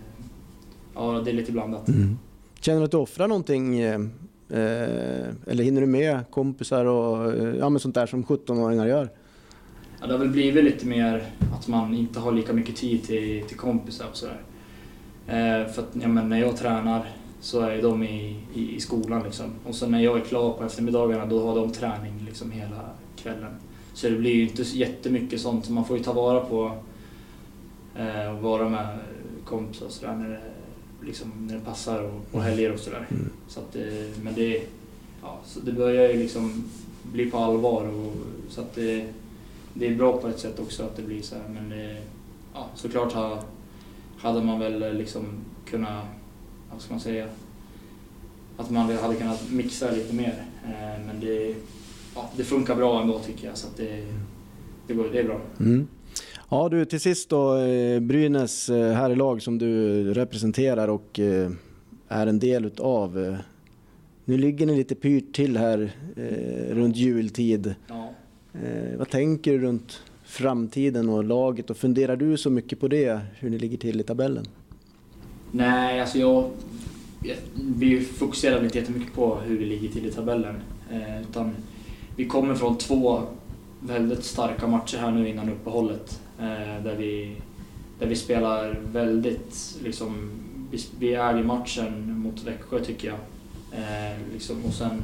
ja, 1.00 1.22
det 1.24 1.30
är 1.30 1.34
lite 1.34 1.52
blandat. 1.52 1.88
Mm. 1.88 2.18
Känner 2.60 2.78
du 2.78 2.84
att 2.84 2.90
du 2.90 2.96
offrar 2.96 3.28
någonting? 3.28 3.80
eh, 3.80 4.00
Eh, 4.52 5.28
eller 5.46 5.64
hinner 5.64 5.80
du 5.80 5.86
med 5.86 6.20
kompisar 6.30 6.84
och 6.84 7.32
eh, 7.34 7.54
ja, 7.58 7.68
men 7.68 7.80
sånt 7.80 7.94
där 7.94 8.06
som 8.06 8.24
17-åringar 8.24 8.86
gör? 8.86 9.08
Ja, 10.00 10.06
det 10.06 10.12
har 10.12 10.18
väl 10.18 10.28
blivit 10.28 10.64
lite 10.64 10.86
mer 10.86 11.24
att 11.54 11.68
man 11.68 11.94
inte 11.94 12.20
har 12.20 12.32
lika 12.32 12.52
mycket 12.52 12.76
tid 12.76 13.02
till, 13.02 13.44
till 13.48 13.56
kompisar 13.56 14.06
och 14.10 14.16
sådär. 14.16 14.40
Eh, 15.26 15.72
för 15.72 15.82
att 15.82 15.88
ja, 15.92 16.08
men 16.08 16.28
när 16.28 16.40
jag 16.40 16.56
tränar 16.56 17.06
så 17.40 17.60
är 17.60 17.82
de 17.82 18.02
i, 18.02 18.36
i, 18.54 18.76
i 18.76 18.80
skolan 18.80 19.22
liksom. 19.22 19.46
Och 19.64 19.74
sen 19.74 19.90
när 19.90 20.00
jag 20.00 20.16
är 20.16 20.24
klar 20.24 20.52
på 20.52 20.64
eftermiddagarna 20.64 21.26
då 21.26 21.46
har 21.46 21.56
de 21.56 21.72
träning 21.72 22.24
liksom 22.26 22.50
hela 22.50 22.90
kvällen. 23.16 23.54
Så 23.94 24.08
det 24.08 24.16
blir 24.16 24.34
ju 24.34 24.42
inte 24.42 24.62
jättemycket 24.62 25.40
sånt. 25.40 25.64
Så 25.64 25.72
man 25.72 25.84
får 25.84 25.98
ju 25.98 26.02
ta 26.02 26.12
vara 26.12 26.40
på 26.40 26.72
eh, 27.96 28.36
och 28.36 28.42
vara 28.42 28.68
med 28.68 28.98
kompisar 29.44 29.86
och 29.86 29.92
sådär 29.92 30.14
när 30.14 30.28
det, 30.28 30.40
liksom, 31.02 31.32
när 31.46 31.54
det 31.54 31.60
passar 31.60 32.02
och, 32.02 32.20
och 32.32 32.42
helger 32.42 32.72
och 32.72 32.80
sådär. 32.80 33.06
Mm. 33.10 33.30
Så 33.48 33.60
att, 33.60 33.76
eh, 33.76 34.22
men 34.22 34.34
det, 34.34 34.62
ja, 35.22 35.38
så 35.44 35.60
det 35.60 35.72
börjar 35.72 36.08
ju 36.08 36.18
liksom 36.18 36.64
bli 37.02 37.30
på 37.30 37.38
allvar. 37.38 37.84
Och, 37.84 38.12
så 38.48 38.60
att 38.60 38.74
det, 38.74 39.06
det 39.74 39.86
är 39.86 39.94
bra 39.94 40.20
på 40.20 40.28
ett 40.28 40.38
sätt 40.38 40.58
också 40.58 40.82
att 40.82 40.96
det 40.96 41.02
blir 41.02 41.22
så 41.22 41.34
här. 41.34 41.48
Men 41.48 41.68
det, 41.68 42.02
ja, 42.54 42.68
såklart 42.74 43.12
ha, 43.12 43.44
hade 44.18 44.42
man 44.42 44.60
väl 44.60 44.96
liksom 44.96 45.26
kunnat, 45.64 46.04
vad 46.72 46.80
ska 46.80 46.94
man 46.94 47.00
säga, 47.00 47.28
att 48.56 48.70
man 48.70 48.96
hade 48.96 49.14
kunnat 49.14 49.50
mixa 49.50 49.90
lite 49.90 50.14
mer. 50.14 50.44
Eh, 50.64 51.06
Men 51.06 51.20
det, 51.20 51.54
ja, 52.14 52.30
det 52.36 52.44
funkar 52.44 52.76
bra 52.76 53.02
ändå 53.02 53.18
tycker 53.18 53.46
jag. 53.48 53.56
Så 53.58 53.66
att 53.66 53.76
det, 53.76 54.06
det, 54.86 54.94
går, 54.94 55.08
det 55.12 55.18
är 55.18 55.24
bra. 55.24 55.40
Mm. 55.60 55.86
Ja 56.50 56.68
du, 56.68 56.84
till 56.84 57.00
sist 57.00 57.28
då 57.28 57.56
eh, 57.56 58.00
Brynäs 58.00 58.68
eh, 58.68 58.92
herrlag 58.92 59.42
som 59.42 59.58
du 59.58 60.04
representerar 60.14 60.88
och 60.88 61.20
eh, 61.20 61.50
är 62.08 62.26
en 62.26 62.38
del 62.38 62.64
utav. 62.64 63.18
eh, 63.24 63.34
Nu 64.24 64.38
ligger 64.38 64.66
ni 64.66 64.76
lite 64.76 64.94
pyrt 64.94 65.32
till 65.34 65.56
här 65.56 65.92
eh, 66.16 66.74
runt 66.74 66.96
jultid. 66.96 67.74
Ja. 67.88 68.10
Eh, 68.54 68.98
vad 68.98 69.10
tänker 69.10 69.52
du 69.52 69.58
runt 69.58 70.02
framtiden 70.24 71.08
och 71.08 71.24
laget 71.24 71.70
och 71.70 71.76
funderar 71.76 72.16
du 72.16 72.36
så 72.36 72.50
mycket 72.50 72.80
på 72.80 72.88
det, 72.88 73.20
hur 73.38 73.50
ni 73.50 73.58
ligger 73.58 73.76
till 73.78 74.00
i 74.00 74.02
tabellen? 74.02 74.44
Nej, 75.52 76.00
alltså 76.00 76.18
jag, 76.18 76.50
jag, 77.24 77.36
vi 77.76 78.00
fokuserar 78.00 78.64
inte 78.64 78.78
jättemycket 78.78 79.12
på 79.14 79.34
hur 79.46 79.58
vi 79.58 79.64
ligger 79.64 79.88
till 79.88 80.06
i 80.06 80.10
tabellen. 80.10 80.54
Eh, 80.92 81.20
utan 81.20 81.50
vi 82.16 82.24
kommer 82.24 82.54
från 82.54 82.78
två 82.78 83.20
väldigt 83.80 84.24
starka 84.24 84.66
matcher 84.66 84.98
här 84.98 85.10
nu 85.10 85.28
innan 85.28 85.48
uppehållet. 85.48 86.20
Eh, 86.40 86.84
där, 86.84 86.94
vi, 86.96 87.36
där 87.98 88.06
vi 88.06 88.16
spelar 88.16 88.78
väldigt, 88.92 89.78
liksom, 89.84 90.30
vi, 90.70 90.78
vi 90.98 91.12
i 91.40 91.44
matchen 91.44 92.20
mot 92.20 92.42
Växjö 92.42 92.84
tycker 92.84 93.08
jag. 93.08 93.18
Eh, 93.72 94.18
liksom, 94.32 94.64
och 94.64 94.74
sen, 94.74 95.02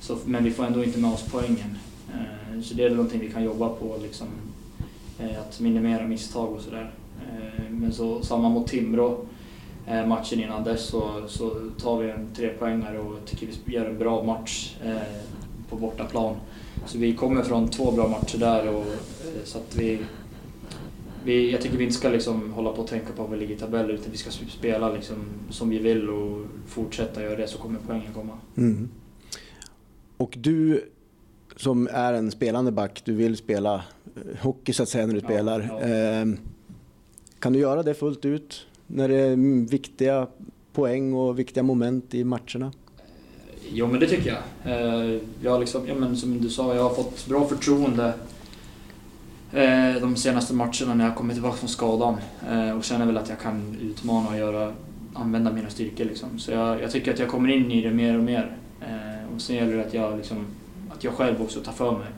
så, 0.00 0.18
men 0.24 0.44
vi 0.44 0.50
får 0.50 0.64
ändå 0.64 0.84
inte 0.84 0.98
med 0.98 1.12
oss 1.12 1.24
poängen. 1.30 1.78
Eh, 2.08 2.60
så 2.62 2.74
det 2.74 2.84
är 2.84 2.90
någonting 2.90 3.20
vi 3.20 3.30
kan 3.30 3.44
jobba 3.44 3.68
på, 3.68 3.96
liksom, 4.02 4.26
eh, 5.18 5.40
att 5.40 5.60
minimera 5.60 6.06
misstag 6.06 6.52
och 6.52 6.60
sådär. 6.60 6.90
Eh, 7.28 7.70
men 7.70 7.92
så 7.92 8.22
samma 8.22 8.48
mot 8.48 8.68
Timrå 8.68 9.26
eh, 9.86 10.06
matchen 10.06 10.40
innan 10.40 10.64
dess 10.64 10.86
så, 10.86 11.22
så 11.28 11.50
tar 11.82 11.98
vi 11.98 12.10
en 12.10 12.28
trepoängare 12.36 12.98
och 12.98 13.24
tycker 13.26 13.48
vi 13.64 13.74
gör 13.74 13.84
en 13.84 13.98
bra 13.98 14.22
match 14.22 14.76
eh, 14.84 15.20
på 15.70 15.76
bortaplan. 15.76 16.34
Så 16.86 16.98
vi 16.98 17.14
kommer 17.14 17.42
från 17.42 17.68
två 17.68 17.92
bra 17.92 18.08
matcher 18.08 18.38
där 18.38 18.68
och 18.68 18.80
eh, 18.82 19.44
så 19.44 19.58
att 19.58 19.76
vi, 19.76 19.98
vi 21.26 21.50
jag 21.52 21.60
tycker 21.60 21.76
vi 21.76 21.84
inte 21.84 21.96
ska 21.96 22.08
liksom 22.08 22.52
hålla 22.52 22.72
på 22.72 22.82
och 22.82 22.88
tänka 22.88 23.12
på 23.12 23.22
var 23.22 23.30
vi 23.30 23.36
ligger 23.36 23.54
i 23.54 23.58
tabellen 23.58 23.90
utan 23.90 24.12
vi 24.12 24.16
ska 24.18 24.30
spela 24.30 24.92
liksom 24.92 25.16
som 25.50 25.68
vi 25.70 25.78
vill 25.78 26.08
och 26.10 26.46
fortsätta 26.66 27.22
göra 27.22 27.36
det 27.36 27.48
så 27.48 27.58
kommer 27.58 27.78
poängen 27.86 28.12
komma. 28.14 28.32
Mm. 28.56 28.88
Och 30.16 30.34
du 30.38 30.84
som 31.56 31.88
är 31.92 32.12
en 32.12 32.30
spelande 32.30 32.72
back, 32.72 33.02
du 33.04 33.14
vill 33.14 33.36
spela 33.36 33.74
eh, 33.74 34.42
hockey 34.42 34.72
så 34.72 34.82
att 34.82 34.88
säga 34.88 35.06
när 35.06 35.14
du 35.14 35.20
Ja, 35.20 35.24
spelar. 35.26 35.60
ja. 35.80 35.80
Eh, 35.80 36.26
kan 37.38 37.52
du 37.52 37.58
göra 37.58 37.82
det 37.82 37.94
fullt 37.94 38.24
ut 38.24 38.66
när 38.86 39.08
det 39.08 39.16
är 39.16 39.36
viktiga 39.70 40.26
poäng 40.72 41.14
och 41.14 41.38
viktiga 41.38 41.62
moment 41.62 42.14
i 42.14 42.24
matcherna? 42.24 42.72
Jo 43.72 43.86
men 43.86 44.00
det 44.00 44.06
tycker 44.06 44.28
jag. 44.64 44.72
Eh, 45.12 45.20
jag 45.42 45.60
liksom, 45.60 45.86
ja, 45.88 45.94
men 45.94 46.16
som 46.16 46.38
du 46.40 46.48
sa, 46.48 46.74
jag 46.74 46.82
har 46.82 46.94
fått 46.94 47.26
bra 47.26 47.46
förtroende 47.46 48.04
eh, 48.06 48.14
de 50.00 50.16
senaste 50.16 50.54
matcherna 50.54 50.94
när 50.94 51.04
jag 51.04 51.14
kommit 51.14 51.36
tillbaka 51.36 51.56
från 51.56 51.68
skadan 51.68 52.16
eh, 52.50 52.70
och 52.70 52.84
känner 52.84 53.06
väl 53.06 53.16
att 53.16 53.28
jag 53.28 53.38
kan 53.40 53.76
utmana 53.82 54.28
och 54.28 54.36
göra, 54.36 54.72
använda 55.14 55.52
mina 55.52 55.70
styrkor. 55.70 56.04
Liksom. 56.04 56.38
Så 56.38 56.50
jag, 56.50 56.82
jag 56.82 56.90
tycker 56.90 57.12
att 57.12 57.18
jag 57.18 57.28
kommer 57.28 57.48
in 57.48 57.70
i 57.70 57.82
det 57.82 57.90
mer 57.90 58.18
och 58.18 58.24
mer. 58.24 58.56
Eh, 58.80 59.34
och 59.34 59.40
sen 59.40 59.56
gäller 59.56 59.76
det 59.76 59.86
att 59.86 59.94
jag, 59.94 60.16
liksom, 60.16 60.46
att 60.96 61.04
jag 61.04 61.12
själv 61.12 61.42
också 61.42 61.60
tar 61.60 61.72
för 61.72 61.98
mig 61.98 62.08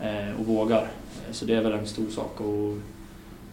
eh, 0.00 0.40
och 0.40 0.46
vågar. 0.46 0.82
Eh, 0.82 1.32
Så 1.32 1.44
det 1.44 1.54
är 1.54 1.62
väl 1.62 1.72
en 1.72 1.86
stor 1.86 2.10
sak. 2.10 2.40
Och, 2.40 2.78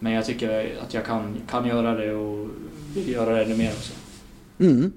men 0.00 0.12
jag 0.12 0.24
tycker 0.26 0.72
att 0.82 0.94
jag 0.94 1.04
kan, 1.04 1.34
kan 1.50 1.66
göra 1.66 1.94
det 1.94 2.14
och 2.14 2.48
vill 2.94 3.08
göra 3.08 3.34
det 3.34 3.44
ännu 3.44 3.56
mer 3.56 3.70
också. 3.70 3.92
Mm. 4.60 4.92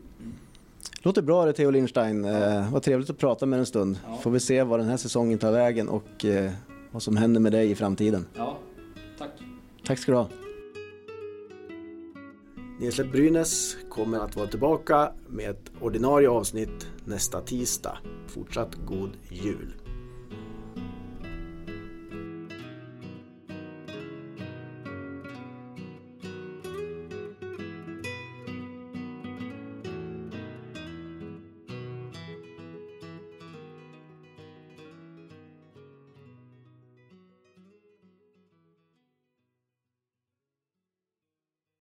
Låter 1.02 1.22
bra 1.22 1.46
det 1.46 1.54
Theo 1.54 1.72
Lindstein. 1.72 2.26
Eh, 2.26 2.72
vad 2.72 2.84
trevligt 2.84 3.10
att 3.10 3.18
prata 3.18 3.46
med 3.46 3.60
en 3.60 3.66
stund. 3.66 4.00
Ja. 4.08 4.18
Får 4.18 4.32
vi 4.32 4.40
se 4.40 4.64
vad 4.64 4.80
den 4.80 4.90
här 4.90 4.98
säsongen 4.98 5.40
tar 5.40 5.52
vägen 5.52 5.90
och 5.90 6.26
eh, 6.26 6.52
vad 6.96 7.04
som 7.04 7.18
händer 7.18 7.42
med 7.42 7.52
dig 7.52 7.72
i 7.72 7.76
framtiden. 7.76 8.26
Ja, 8.36 8.58
tack. 9.18 9.30
Tack 9.86 10.00
ska 10.00 10.12
du 10.12 10.18
ha. 10.18 10.30
Nielsläpp 12.80 13.12
Brynäs 13.12 13.78
kommer 13.90 14.20
att 14.20 14.36
vara 14.36 14.48
tillbaka 14.48 15.12
med 15.28 15.50
ett 15.50 15.72
ordinarie 15.82 16.30
avsnitt 16.30 16.88
nästa 17.06 17.42
tisdag. 17.42 17.98
Fortsatt 18.28 18.76
god 18.86 19.12
jul! 19.30 19.74